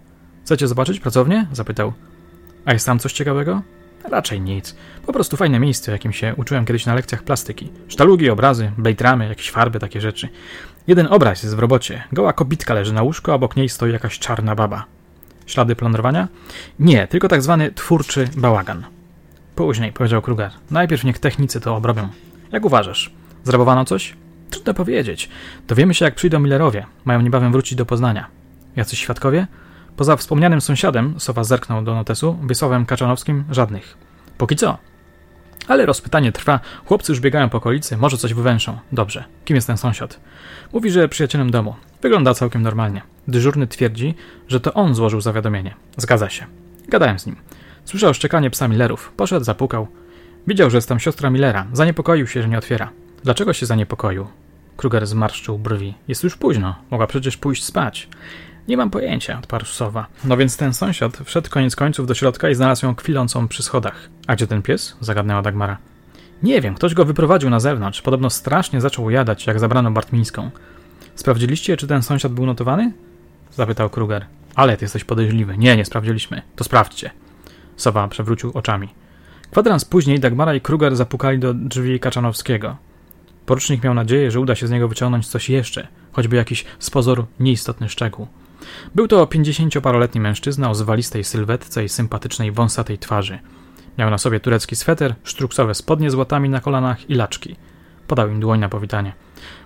Chcecie 0.45 0.67
zobaczyć 0.67 1.00
pracownię? 1.00 1.47
zapytał. 1.52 1.93
A 2.65 2.73
jest 2.73 2.86
tam 2.86 3.00
coś 3.00 3.13
ciekawego? 3.13 3.62
Raczej 4.10 4.41
nic. 4.41 4.76
Po 5.06 5.13
prostu 5.13 5.38
fajne 5.38 5.60
miejsce, 5.60 5.91
jakim 5.91 6.13
się 6.13 6.34
uczyłem 6.38 6.65
kiedyś 6.65 6.86
na 6.86 6.93
lekcjach 6.93 7.24
plastyki. 7.24 7.70
Sztalugi, 7.88 8.30
obrazy, 8.30 8.72
bejtramy, 8.78 9.28
jakieś 9.28 9.52
farby, 9.52 9.80
takie 9.80 10.02
rzeczy. 10.02 10.30
Jeden 10.88 11.08
obraz 11.10 11.43
jest 11.43 11.56
w 11.56 11.60
robocie. 11.60 12.04
Goła 12.12 12.34
kobitka 12.34 12.74
leży 12.74 12.93
na 12.93 13.04
łóżku, 13.04 13.32
a 13.32 13.34
obok 13.34 13.56
niej 13.56 13.70
stoi 13.70 13.91
jakaś 13.91 14.20
czarna 14.20 14.56
baba. 14.56 14.86
Ślady 15.46 15.76
plądrowania? 15.76 16.28
Nie, 16.80 17.08
tylko 17.08 17.28
tak 17.28 17.41
zwany 17.41 17.72
twórczy 17.72 18.28
bałagan. 18.38 18.84
Później, 19.56 19.93
powiedział 19.93 20.22
Kruger. 20.22 20.52
Najpierw 20.72 21.04
niech 21.04 21.20
technicy 21.20 21.62
to 21.62 21.76
obrobią. 21.76 22.10
Jak 22.52 22.65
uważasz? 22.65 23.12
Zrabowano 23.43 23.86
coś? 23.86 24.15
Trudno 24.50 24.74
powiedzieć. 24.74 25.30
Dowiemy 25.67 25.93
się, 25.93 26.06
jak 26.06 26.15
przyjdą 26.15 26.39
Millerowie. 26.39 26.86
Mają 27.06 27.22
niebawem 27.22 27.52
wrócić 27.52 27.76
do 27.78 27.86
Poznania. 27.86 28.28
Jacyś 28.76 29.00
świadkowie? 29.00 29.48
Poza 29.98 30.16
wspomnianym 30.16 30.62
sąsiadem, 30.62 31.20
Sowa 31.20 31.44
zerknął 31.44 31.84
do 31.84 31.96
notesu, 31.96 32.38
Wiesławem 32.48 32.86
Kaczanowskim, 32.86 33.44
żadnych. 33.52 33.98
Póki 34.38 34.56
co. 34.56 34.78
Ale 35.68 35.86
rozpytanie 35.86 36.32
trwa, 36.32 36.60
chłopcy 36.86 37.12
już 37.12 37.20
biegają 37.20 37.50
po 37.50 37.58
okolicy, 37.58 37.98
może 37.98 38.18
coś 38.18 38.34
wywęszą. 38.34 38.78
Dobrze. 38.92 39.24
Kim 39.46 39.56
jest 39.56 39.68
ten 39.68 39.78
sąsiad? 39.78 40.20
Mówi, 40.74 40.92
że 40.92 41.10
przyjacielem 41.10 41.52
domu. 41.52 41.76
Wygląda 42.02 42.34
całkiem 42.34 42.62
normalnie. 42.62 43.02
Dyżurny 43.28 43.68
twierdzi, 43.68 44.16
że 44.48 44.60
to 44.60 44.74
on 44.74 44.96
złożył 44.96 45.22
zawiadomienie. 45.22 45.76
Zgadza 45.98 46.30
się. 46.30 46.46
Gadałem 46.88 47.20
z 47.20 47.26
nim. 47.26 47.36
Słyszał 47.86 48.14
szczekanie 48.14 48.50
psa 48.50 48.68
Millerów. 48.68 49.14
Poszedł, 49.18 49.46
zapukał. 49.46 49.88
Widział, 50.48 50.70
że 50.70 50.78
jest 50.78 50.90
tam 50.90 51.00
siostra 51.00 51.30
Millera. 51.30 51.68
Zaniepokoił 51.74 52.28
się, 52.28 52.42
że 52.42 52.50
nie 52.50 52.58
otwiera. 52.58 52.90
Dlaczego 53.24 53.54
się 53.54 53.66
zaniepokoił? 53.66 54.28
Kruger 54.78 55.08
zmarszczył 55.08 55.60
brwi. 55.60 55.94
Jest 56.08 56.24
już 56.24 56.36
późno. 56.36 56.76
Mogła 56.92 57.08
przecież 57.08 57.38
pójść 57.38 57.64
spać. 57.64 58.10
Nie 58.67 58.77
mam 58.77 58.89
pojęcia, 58.89 59.39
odparł 59.39 59.65
Sowa. 59.65 60.08
No 60.23 60.38
więc 60.38 60.58
ten 60.58 60.73
sąsiad 60.73 61.17
wszedł 61.17 61.49
koniec 61.49 61.75
końców 61.75 62.08
do 62.08 62.13
środka 62.13 62.49
i 62.49 62.56
znalazł 62.56 62.86
ją 62.86 62.95
kwilącą 62.95 63.47
przy 63.47 63.63
schodach. 63.63 64.10
A 64.27 64.36
gdzie 64.36 64.47
ten 64.47 64.62
pies? 64.62 64.97
zagadnęła 65.01 65.41
Dagmara. 65.41 65.77
Nie 66.43 66.62
wiem, 66.62 66.75
ktoś 66.75 66.93
go 66.93 67.06
wyprowadził 67.06 67.49
na 67.49 67.60
zewnątrz. 67.60 68.01
Podobno 68.01 68.30
strasznie 68.30 68.82
zaczął 68.82 69.10
jadać, 69.10 69.47
jak 69.47 69.60
zabrano 69.60 69.91
Bartmińską. 69.91 70.51
Sprawdziliście, 71.15 71.77
czy 71.77 71.88
ten 71.88 72.03
sąsiad 72.03 72.32
był 72.32 72.45
notowany? 72.45 72.91
Zapytał 73.51 73.89
Kruger. 73.89 74.25
Ale 74.56 74.77
ty 74.77 74.86
jesteś 74.86 75.03
podejrzliwy. 75.03 75.58
Nie, 75.58 75.77
nie 75.77 75.86
sprawdziliśmy. 75.86 76.41
To 76.56 76.63
sprawdźcie. 76.63 77.12
Sowa 77.75 78.08
przewrócił 78.08 78.51
oczami. 78.53 78.89
Kwadrans 79.51 79.86
później 79.86 80.19
Dagmara 80.19 80.56
i 80.56 80.62
Kruger 80.62 80.95
zapukali 80.95 81.39
do 81.39 81.53
drzwi 81.53 81.99
Kaczanowskiego. 81.99 82.77
Porucznik 83.45 83.84
miał 83.84 83.93
nadzieję, 83.93 84.32
że 84.32 84.39
uda 84.39 84.56
się 84.56 84.67
z 84.67 84.71
niego 84.71 84.88
wyciągnąć 84.88 85.27
coś 85.27 85.49
jeszcze, 85.49 85.88
choćby 86.12 86.36
jakiś 86.36 86.65
z 86.80 86.89
pozoru 86.89 87.25
nieistotny 87.39 87.89
szczegół. 87.89 88.27
Był 88.95 89.08
to 89.08 89.27
pięćdziesięcioparoletni 89.27 90.21
mężczyzna 90.21 90.69
o 90.69 90.75
zwalistej 90.75 91.23
sylwetce 91.23 91.84
i 91.84 91.89
sympatycznej, 91.89 92.51
wąsatej 92.51 92.97
twarzy. 92.97 93.39
Miał 93.97 94.10
na 94.10 94.17
sobie 94.17 94.39
turecki 94.39 94.75
sweter, 94.75 95.15
sztruksowe 95.23 95.75
spodnie 95.75 96.12
z 96.12 96.15
łatami 96.15 96.49
na 96.49 96.62
kolanach 96.62 97.10
i 97.10 97.15
laczki. 97.15 97.56
Podał 98.08 98.30
im 98.30 98.39
dłoń 98.39 98.60
na 98.60 98.69
powitanie. 98.69 99.13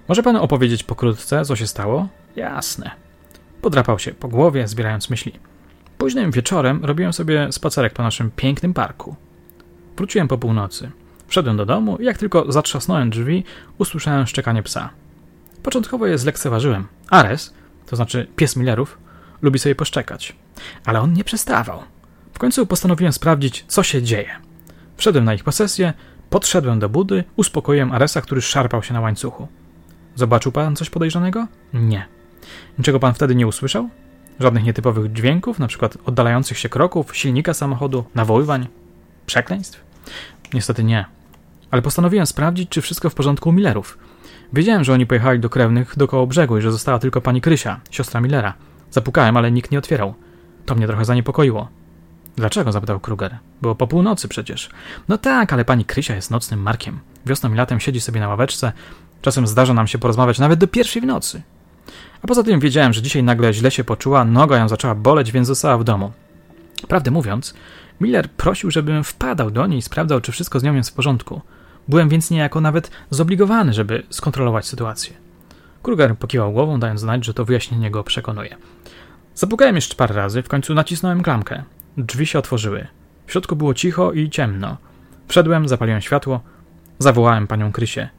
Może 0.08 0.24
pan 0.24 0.36
opowiedzieć 0.36 0.84
pokrótce, 0.84 1.46
co 1.46 1.56
się 1.56 1.68
stało? 1.68 2.08
Jasne. 2.36 2.92
Podrapał 3.62 4.00
się 4.00 4.12
po 4.12 4.28
głowie, 4.28 4.68
zbierając 4.68 5.10
myśli. 5.10 5.34
Późnym 5.98 6.32
wieczorem 6.32 6.86
robiłem 6.86 7.14
sobie 7.14 7.52
spacerek 7.52 7.94
po 7.94 8.04
naszym 8.04 8.32
pięknym 8.32 8.74
parku. 8.74 9.16
Wróciłem 9.98 10.28
po 10.28 10.38
północy. 10.38 10.92
Wszedłem 11.28 11.58
do 11.58 11.66
domu 11.66 11.98
i 11.98 12.06
jak 12.06 12.18
tylko 12.18 12.52
zatrzasnąłem 12.52 13.10
drzwi, 13.10 13.44
usłyszałem 13.78 14.28
szczekanie 14.28 14.64
psa. 14.64 14.90
Początkowo 15.64 16.08
je 16.08 16.18
zlekceważyłem. 16.18 16.88
Ares, 17.10 17.54
to 17.92 17.96
znaczy 17.96 18.28
pies 18.36 18.56
Millerów, 18.56 18.98
lubi 19.42 19.60
sobie 19.60 19.76
poszczekać. 19.76 20.36
Ale 20.86 21.02
on 21.02 21.14
nie 21.14 21.24
przestawał. 21.24 21.80
W 22.34 22.40
końcu 22.40 22.66
postanowiłem 22.66 23.14
sprawdzić, 23.14 23.66
co 23.68 23.84
się 23.84 24.02
dzieje. 24.02 24.30
Wszedłem 24.98 25.26
na 25.26 25.34
ich 25.34 25.44
posesję, 25.44 25.94
podszedłem 26.30 26.80
do 26.80 26.90
budy, 26.90 27.24
uspokoiłem 27.36 27.92
Aresa, 27.92 28.22
który 28.22 28.42
szarpał 28.42 28.84
się 28.84 28.94
na 28.94 29.02
łańcuchu. 29.02 29.48
Zobaczył 30.16 30.52
pan 30.52 30.76
coś 30.76 30.90
podejrzanego? 30.90 31.48
Nie. 31.74 32.06
Niczego 32.78 33.00
pan 33.00 33.14
wtedy 33.14 33.36
nie 33.36 33.48
usłyszał? 33.48 33.90
Żadnych 34.40 34.64
nietypowych 34.64 35.14
dźwięków, 35.14 35.60
na 35.60 35.68
przykład 35.68 35.98
oddalających 36.06 36.58
się 36.58 36.70
kroków, 36.70 37.18
silnika 37.18 37.54
samochodu, 37.54 38.04
nawoływań, 38.16 38.68
przekleństw? 39.26 39.84
Niestety 40.54 40.84
nie. 40.84 41.06
Ale 41.72 41.82
postanowiłem 41.82 42.26
sprawdzić, 42.26 42.70
czy 42.70 42.82
wszystko 42.82 43.10
w 43.10 43.16
porządku 43.16 43.50
u 43.50 43.52
Millerów. 43.52 43.98
Wiedziałem, 44.54 44.84
że 44.84 44.94
oni 44.94 45.06
pojechali 45.06 45.40
do 45.40 45.50
krewnych 45.50 45.98
do 45.98 46.28
brzegu 46.28 46.58
i 46.58 46.62
że 46.62 46.72
została 46.72 47.00
tylko 47.00 47.22
pani 47.22 47.42
Krysia, 47.42 47.80
siostra 47.92 48.22
Millera. 48.22 48.54
Zapukałem, 48.92 49.38
ale 49.38 49.52
nikt 49.52 49.72
nie 49.72 49.80
otwierał. 49.80 50.14
To 50.66 50.76
mnie 50.76 50.88
trochę 50.88 51.06
zaniepokoiło. 51.06 51.70
Dlaczego? 52.36 52.72
zapytał 52.72 53.00
Kruger. 53.00 53.38
Było 53.62 53.76
po 53.76 53.88
północy 53.88 54.28
przecież. 54.28 54.70
No 55.08 55.18
tak, 55.18 55.54
ale 55.54 55.66
pani 55.66 55.86
Krysia 55.86 56.16
jest 56.16 56.32
nocnym 56.32 56.62
markiem. 56.62 57.00
Wiosną 57.26 57.54
i 57.54 57.56
latem 57.56 57.80
siedzi 57.80 58.02
sobie 58.02 58.20
na 58.20 58.28
ławeczce. 58.28 58.72
Czasem 59.22 59.48
zdarza 59.48 59.74
nam 59.74 59.88
się 59.88 59.98
porozmawiać 59.98 60.40
nawet 60.40 60.60
do 60.60 60.68
pierwszej 60.68 61.02
w 61.02 61.06
nocy. 61.06 61.42
A 62.22 62.28
poza 62.28 62.44
tym 62.44 62.60
wiedziałem, 62.60 62.94
że 62.94 63.02
dzisiaj 63.02 63.24
nagle 63.24 63.54
źle 63.54 63.72
się 63.72 63.84
poczuła, 63.84 64.26
noga 64.26 64.58
ją 64.58 64.70
zaczęła 64.70 64.96
boleć, 64.96 65.32
więc 65.32 65.48
została 65.48 65.78
w 65.78 65.84
domu. 65.84 66.12
Prawdę 66.88 67.12
mówiąc, 67.12 67.54
Miller 68.02 68.30
prosił, 68.30 68.72
żebym 68.72 69.04
wpadał 69.04 69.52
do 69.52 69.68
niej 69.68 69.80
i 69.80 69.82
sprawdzał, 69.82 70.22
czy 70.22 70.32
wszystko 70.32 70.60
z 70.60 70.64
nią 70.64 70.74
jest 70.74 70.90
w 70.90 70.94
porządku. 70.94 71.42
Byłem 71.88 72.10
więc 72.10 72.32
niejako 72.32 72.62
nawet 72.62 72.92
zobligowany, 73.10 73.74
żeby 73.74 74.04
skontrolować 74.10 74.68
sytuację. 74.68 75.14
Kruger 75.84 76.18
pokiwał 76.18 76.54
głową, 76.54 76.80
dając 76.80 77.00
znać, 77.00 77.26
że 77.26 77.34
to 77.34 77.46
wyjaśnienie 77.46 77.92
go 77.92 78.04
przekonuje. 78.04 78.58
Zapukałem 79.36 79.76
jeszcze 79.76 79.96
parę 79.96 80.16
razy, 80.16 80.44
w 80.44 80.48
końcu 80.48 80.74
nacisnąłem 80.74 81.24
klamkę. 81.24 81.64
Drzwi 81.98 82.26
się 82.26 82.40
otworzyły. 82.40 82.88
W 83.28 83.32
środku 83.32 83.56
było 83.56 83.74
cicho 83.74 84.12
i 84.12 84.30
ciemno. 84.30 84.78
Wszedłem, 85.28 85.68
zapaliłem 85.68 86.02
światło, 86.02 86.42
zawołałem 87.00 87.48
panią 87.48 87.72
Krysię. 87.72 88.10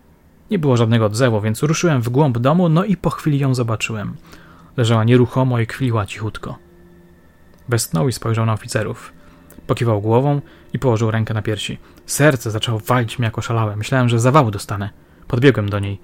Nie 0.51 0.59
było 0.59 0.77
żadnego 0.77 1.07
odzewu, 1.07 1.41
więc 1.41 1.63
ruszyłem 1.63 2.03
w 2.03 2.09
głąb 2.09 2.39
domu, 2.39 2.69
no 2.69 2.85
i 2.85 2.97
po 2.97 3.11
chwili 3.11 3.39
ją 3.39 3.55
zobaczyłem. 3.55 4.17
Leżała 4.77 5.05
nieruchomo 5.05 5.59
i 5.59 5.67
kwiliła 5.67 6.07
cichutko. 6.07 6.59
Westchnął 7.69 8.09
i 8.09 8.13
spojrzał 8.13 8.47
na 8.47 8.53
oficerów. 8.53 9.13
Pokiwał 9.67 10.01
głową 10.01 10.41
i 10.73 10.79
położył 10.79 11.11
rękę 11.11 11.35
na 11.35 11.43
piersi. 11.43 11.79
Serce 12.07 12.51
zaczęło 12.51 12.79
walić 12.79 13.19
mi 13.19 13.25
jako 13.25 13.43
szalałe. 13.43 13.77
Myślałem, 13.77 14.09
że 14.09 14.21
zawału 14.21 14.51
dostanę. 14.51 14.91
Podbiegłem 15.29 15.69
do 15.69 15.79
niej. 15.79 16.01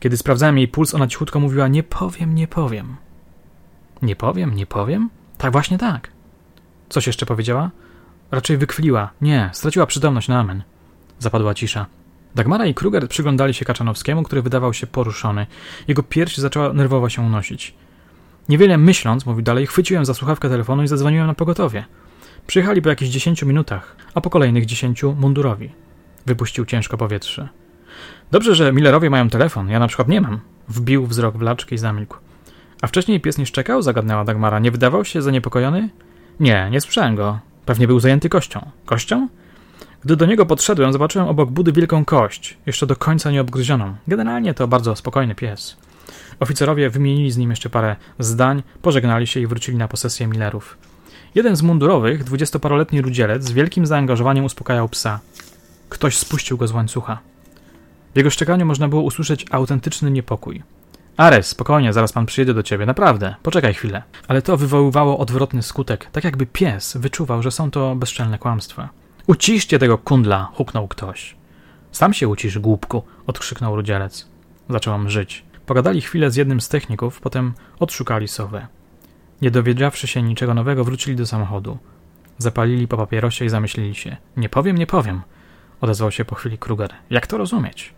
Kiedy 0.00 0.16
sprawdzałem 0.16 0.58
jej 0.58 0.68
puls, 0.68 0.94
ona 0.94 1.06
cichutko 1.06 1.40
mówiła: 1.40 1.68
Nie 1.68 1.82
powiem, 1.82 2.34
nie 2.34 2.48
powiem. 2.48 2.96
Nie 4.02 4.16
powiem, 4.16 4.54
nie 4.54 4.66
powiem? 4.66 5.10
Tak, 5.38 5.52
właśnie 5.52 5.78
tak. 5.78 6.10
Coś 6.88 7.06
jeszcze 7.06 7.26
powiedziała? 7.26 7.70
Raczej 8.30 8.56
wykwiliła. 8.56 9.10
Nie, 9.20 9.50
straciła 9.52 9.86
przytomność 9.86 10.28
na 10.28 10.40
amen. 10.40 10.62
Zapadła 11.18 11.54
cisza. 11.54 11.86
Dagmara 12.34 12.66
i 12.66 12.74
Kruger 12.74 13.08
przyglądali 13.08 13.54
się 13.54 13.64
Kaczanowskiemu, 13.64 14.22
który 14.22 14.42
wydawał 14.42 14.74
się 14.74 14.86
poruszony. 14.86 15.46
Jego 15.88 16.02
pierś 16.02 16.36
zaczęła 16.36 16.72
nerwowo 16.72 17.08
się 17.08 17.22
unosić. 17.22 17.74
Niewiele 18.48 18.78
myśląc, 18.78 19.26
mówił 19.26 19.42
dalej, 19.42 19.66
chwyciłem 19.66 20.04
za 20.04 20.14
słuchawkę 20.14 20.48
telefonu 20.48 20.82
i 20.82 20.88
zadzwoniłem 20.88 21.26
na 21.26 21.34
pogotowie. 21.34 21.84
Przyjechali 22.50 22.82
po 22.82 22.88
jakichś 22.88 23.10
dziesięciu 23.10 23.46
minutach, 23.46 23.96
a 24.14 24.20
po 24.20 24.30
kolejnych 24.30 24.66
dziesięciu 24.66 25.12
mundurowi. 25.12 25.70
Wypuścił 26.26 26.66
ciężko 26.66 26.96
powietrze. 26.96 27.48
Dobrze, 28.30 28.54
że 28.54 28.72
Millerowie 28.72 29.10
mają 29.10 29.28
telefon, 29.28 29.68
ja 29.68 29.78
na 29.78 29.88
przykład 29.88 30.08
nie 30.08 30.20
mam. 30.20 30.40
Wbił 30.68 31.06
wzrok 31.06 31.36
w 31.36 31.40
laczkę 31.40 31.74
i 31.74 31.78
zamilkł. 31.78 32.16
A 32.82 32.86
wcześniej 32.86 33.20
pies 33.20 33.38
nie 33.38 33.46
szczekał? 33.46 33.82
Zagadnęła 33.82 34.24
Dagmara. 34.24 34.58
Nie 34.58 34.70
wydawał 34.70 35.04
się 35.04 35.22
zaniepokojony? 35.22 35.88
Nie, 36.40 36.68
nie 36.70 36.80
słyszałem 36.80 37.16
go. 37.16 37.38
Pewnie 37.66 37.86
był 37.86 38.00
zajęty 38.00 38.28
kością. 38.28 38.70
Kością? 38.84 39.28
Gdy 40.04 40.16
do 40.16 40.26
niego 40.26 40.46
podszedłem, 40.46 40.92
zobaczyłem 40.92 41.28
obok 41.28 41.50
budy 41.50 41.72
wielką 41.72 42.04
kość, 42.04 42.58
jeszcze 42.66 42.86
do 42.86 42.96
końca 42.96 43.30
nieobgryzioną. 43.30 43.94
Generalnie 44.08 44.54
to 44.54 44.68
bardzo 44.68 44.96
spokojny 44.96 45.34
pies. 45.34 45.76
Oficerowie 46.40 46.90
wymienili 46.90 47.30
z 47.30 47.36
nim 47.36 47.50
jeszcze 47.50 47.70
parę 47.70 47.96
zdań, 48.18 48.62
pożegnali 48.82 49.26
się 49.26 49.40
i 49.40 49.46
wrócili 49.46 49.78
na 49.78 49.88
posesję 49.88 50.26
Millerów. 50.26 50.89
Jeden 51.34 51.56
z 51.56 51.62
mundurowych, 51.62 52.24
dwudziestoparoletni 52.24 53.02
rudzielec, 53.02 53.44
z 53.44 53.52
wielkim 53.52 53.86
zaangażowaniem 53.86 54.44
uspokajał 54.44 54.88
psa. 54.88 55.20
Ktoś 55.88 56.16
spuścił 56.16 56.56
go 56.56 56.66
z 56.68 56.72
łańcucha. 56.72 57.18
W 58.14 58.16
jego 58.16 58.30
szczekaniu 58.30 58.66
można 58.66 58.88
było 58.88 59.02
usłyszeć 59.02 59.46
autentyczny 59.50 60.10
niepokój. 60.10 60.62
Ares, 61.16 61.46
spokojnie, 61.46 61.92
zaraz 61.92 62.12
pan 62.12 62.26
przyjedzie 62.26 62.54
do 62.54 62.62
ciebie, 62.62 62.86
naprawdę, 62.86 63.34
poczekaj 63.42 63.74
chwilę. 63.74 64.02
Ale 64.28 64.42
to 64.42 64.56
wywoływało 64.56 65.18
odwrotny 65.18 65.62
skutek, 65.62 66.08
tak 66.12 66.24
jakby 66.24 66.46
pies 66.46 66.96
wyczuwał, 66.96 67.42
że 67.42 67.50
są 67.50 67.70
to 67.70 67.94
bezczelne 67.96 68.38
kłamstwa. 68.38 68.88
Uciszcie 69.26 69.78
tego 69.78 69.98
kundla, 69.98 70.48
huknął 70.54 70.88
ktoś. 70.88 71.36
Sam 71.92 72.14
się 72.14 72.28
ucisz, 72.28 72.58
głupku, 72.58 73.02
odkrzyknął 73.26 73.76
rudzielec. 73.76 74.26
Zacząłem 74.68 75.10
żyć. 75.10 75.44
Pogadali 75.66 76.00
chwilę 76.00 76.30
z 76.30 76.36
jednym 76.36 76.60
z 76.60 76.68
techników, 76.68 77.20
potem 77.20 77.52
odszukali 77.78 78.28
sowę. 78.28 78.66
Nie 79.42 79.50
dowiedziawszy 79.50 80.06
się 80.06 80.22
niczego 80.22 80.54
nowego, 80.54 80.84
wrócili 80.84 81.16
do 81.16 81.26
samochodu. 81.26 81.78
Zapalili 82.38 82.88
po 82.88 82.96
papierosie 82.96 83.44
i 83.44 83.48
zamyślili 83.48 83.94
się. 83.94 84.16
Nie 84.36 84.48
powiem, 84.48 84.78
nie 84.78 84.86
powiem, 84.86 85.22
odezwał 85.80 86.10
się 86.10 86.24
po 86.24 86.34
chwili 86.34 86.58
Kruger. 86.58 86.90
Jak 87.10 87.26
to 87.26 87.38
rozumieć? 87.38 87.94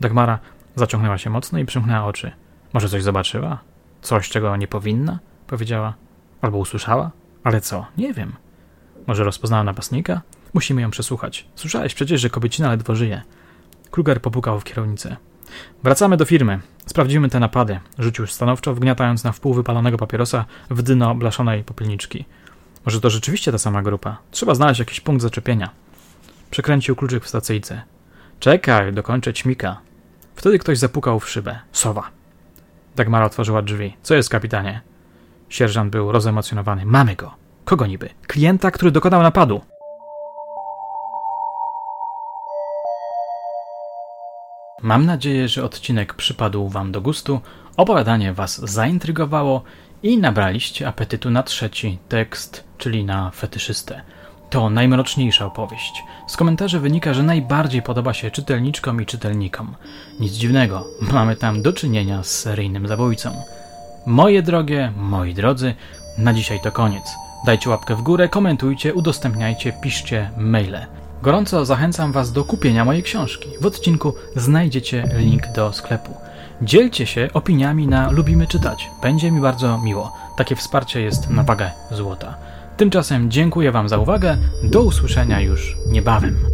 Dagmara 0.00 0.38
zaciągnęła 0.76 1.18
się 1.18 1.30
mocno 1.30 1.58
i 1.58 1.64
przymknęła 1.64 2.06
oczy. 2.06 2.32
Może 2.72 2.88
coś 2.88 3.02
zobaczyła? 3.02 3.58
Coś, 4.02 4.28
czego 4.28 4.56
nie 4.56 4.68
powinna? 4.68 5.18
Powiedziała. 5.46 5.94
Albo 6.42 6.58
usłyszała? 6.58 7.10
Ale 7.44 7.60
co? 7.60 7.86
Nie 7.98 8.14
wiem. 8.14 8.32
Może 9.06 9.24
rozpoznała 9.24 9.64
napastnika? 9.64 10.20
Musimy 10.54 10.82
ją 10.82 10.90
przesłuchać. 10.90 11.46
Słyszałeś 11.54 11.94
przecież, 11.94 12.20
że 12.20 12.30
kobiecina 12.30 12.68
ledwo 12.70 12.94
żyje. 12.94 13.22
Kruger 13.90 14.22
popukał 14.22 14.60
w 14.60 14.64
kierownicę. 14.64 15.16
Wracamy 15.82 16.16
do 16.16 16.24
firmy. 16.24 16.60
Sprawdzimy 16.86 17.28
te 17.28 17.40
napady. 17.40 17.80
Rzucił 17.98 18.26
stanowczo, 18.26 18.74
wgniatając 18.74 19.24
na 19.24 19.32
wpół 19.32 19.54
wypalonego 19.54 19.96
papierosa 19.96 20.44
w 20.70 20.82
dno 20.82 21.14
blaszonej 21.14 21.64
popielniczki. 21.64 22.24
Może 22.86 23.00
to 23.00 23.10
rzeczywiście 23.10 23.52
ta 23.52 23.58
sama 23.58 23.82
grupa. 23.82 24.16
Trzeba 24.30 24.54
znaleźć 24.54 24.78
jakiś 24.78 25.00
punkt 25.00 25.22
zaczepienia. 25.22 25.70
Przekręcił 26.50 26.96
kluczyk 26.96 27.24
w 27.24 27.28
stacyjce. 27.28 27.82
Czekaj, 28.40 28.92
dokończę 28.92 29.32
ćmika. 29.32 29.80
Wtedy 30.34 30.58
ktoś 30.58 30.78
zapukał 30.78 31.20
w 31.20 31.28
szybę. 31.28 31.58
Sowa. 31.72 32.10
Dagmara 32.96 33.26
otworzyła 33.26 33.62
drzwi. 33.62 33.96
Co 34.02 34.14
jest, 34.14 34.28
kapitanie? 34.28 34.80
Sierżant 35.48 35.90
był 35.90 36.12
rozemocjonowany. 36.12 36.86
Mamy 36.86 37.16
go. 37.16 37.34
Kogo 37.64 37.86
niby? 37.86 38.08
Klienta, 38.26 38.70
który 38.70 38.90
dokonał 38.90 39.22
napadu. 39.22 39.60
Mam 44.82 45.06
nadzieję, 45.06 45.48
że 45.48 45.64
odcinek 45.64 46.14
przypadł 46.14 46.68
Wam 46.68 46.92
do 46.92 47.00
gustu, 47.00 47.40
opowiadanie 47.76 48.32
Was 48.32 48.70
zaintrygowało 48.70 49.62
i 50.02 50.18
nabraliście 50.18 50.88
apetytu 50.88 51.30
na 51.30 51.42
trzeci 51.42 51.98
tekst, 52.08 52.64
czyli 52.78 53.04
na 53.04 53.30
fetyszystę. 53.30 54.02
To 54.50 54.70
najmroczniejsza 54.70 55.46
opowieść. 55.46 56.02
Z 56.26 56.36
komentarzy 56.36 56.80
wynika, 56.80 57.14
że 57.14 57.22
najbardziej 57.22 57.82
podoba 57.82 58.14
się 58.14 58.30
czytelniczkom 58.30 59.02
i 59.02 59.06
czytelnikom. 59.06 59.74
Nic 60.20 60.32
dziwnego, 60.32 60.86
mamy 61.00 61.36
tam 61.36 61.62
do 61.62 61.72
czynienia 61.72 62.22
z 62.22 62.30
seryjnym 62.30 62.88
zabójcą. 62.88 63.32
Moje 64.06 64.42
drogie, 64.42 64.92
moi 64.96 65.34
drodzy, 65.34 65.74
na 66.18 66.34
dzisiaj 66.34 66.60
to 66.60 66.72
koniec. 66.72 67.14
Dajcie 67.46 67.70
łapkę 67.70 67.96
w 67.96 68.02
górę, 68.02 68.28
komentujcie, 68.28 68.94
udostępniajcie, 68.94 69.72
piszcie 69.82 70.30
maile. 70.36 70.86
Gorąco 71.24 71.64
zachęcam 71.64 72.12
Was 72.12 72.32
do 72.32 72.44
kupienia 72.44 72.84
mojej 72.84 73.02
książki. 73.02 73.48
W 73.60 73.66
odcinku 73.66 74.14
znajdziecie 74.36 75.08
link 75.16 75.42
do 75.54 75.72
sklepu. 75.72 76.14
Dzielcie 76.62 77.06
się 77.06 77.28
opiniami 77.34 77.86
na 77.86 78.10
Lubimy 78.10 78.46
Czytać. 78.46 78.90
Będzie 79.02 79.30
mi 79.30 79.40
bardzo 79.40 79.78
miło. 79.78 80.12
Takie 80.36 80.56
wsparcie 80.56 81.00
jest 81.00 81.30
na 81.30 81.42
wagę 81.42 81.70
złota. 81.90 82.34
Tymczasem 82.76 83.30
dziękuję 83.30 83.72
Wam 83.72 83.88
za 83.88 83.98
uwagę. 83.98 84.36
Do 84.62 84.82
usłyszenia 84.82 85.40
już 85.40 85.76
niebawem. 85.86 86.53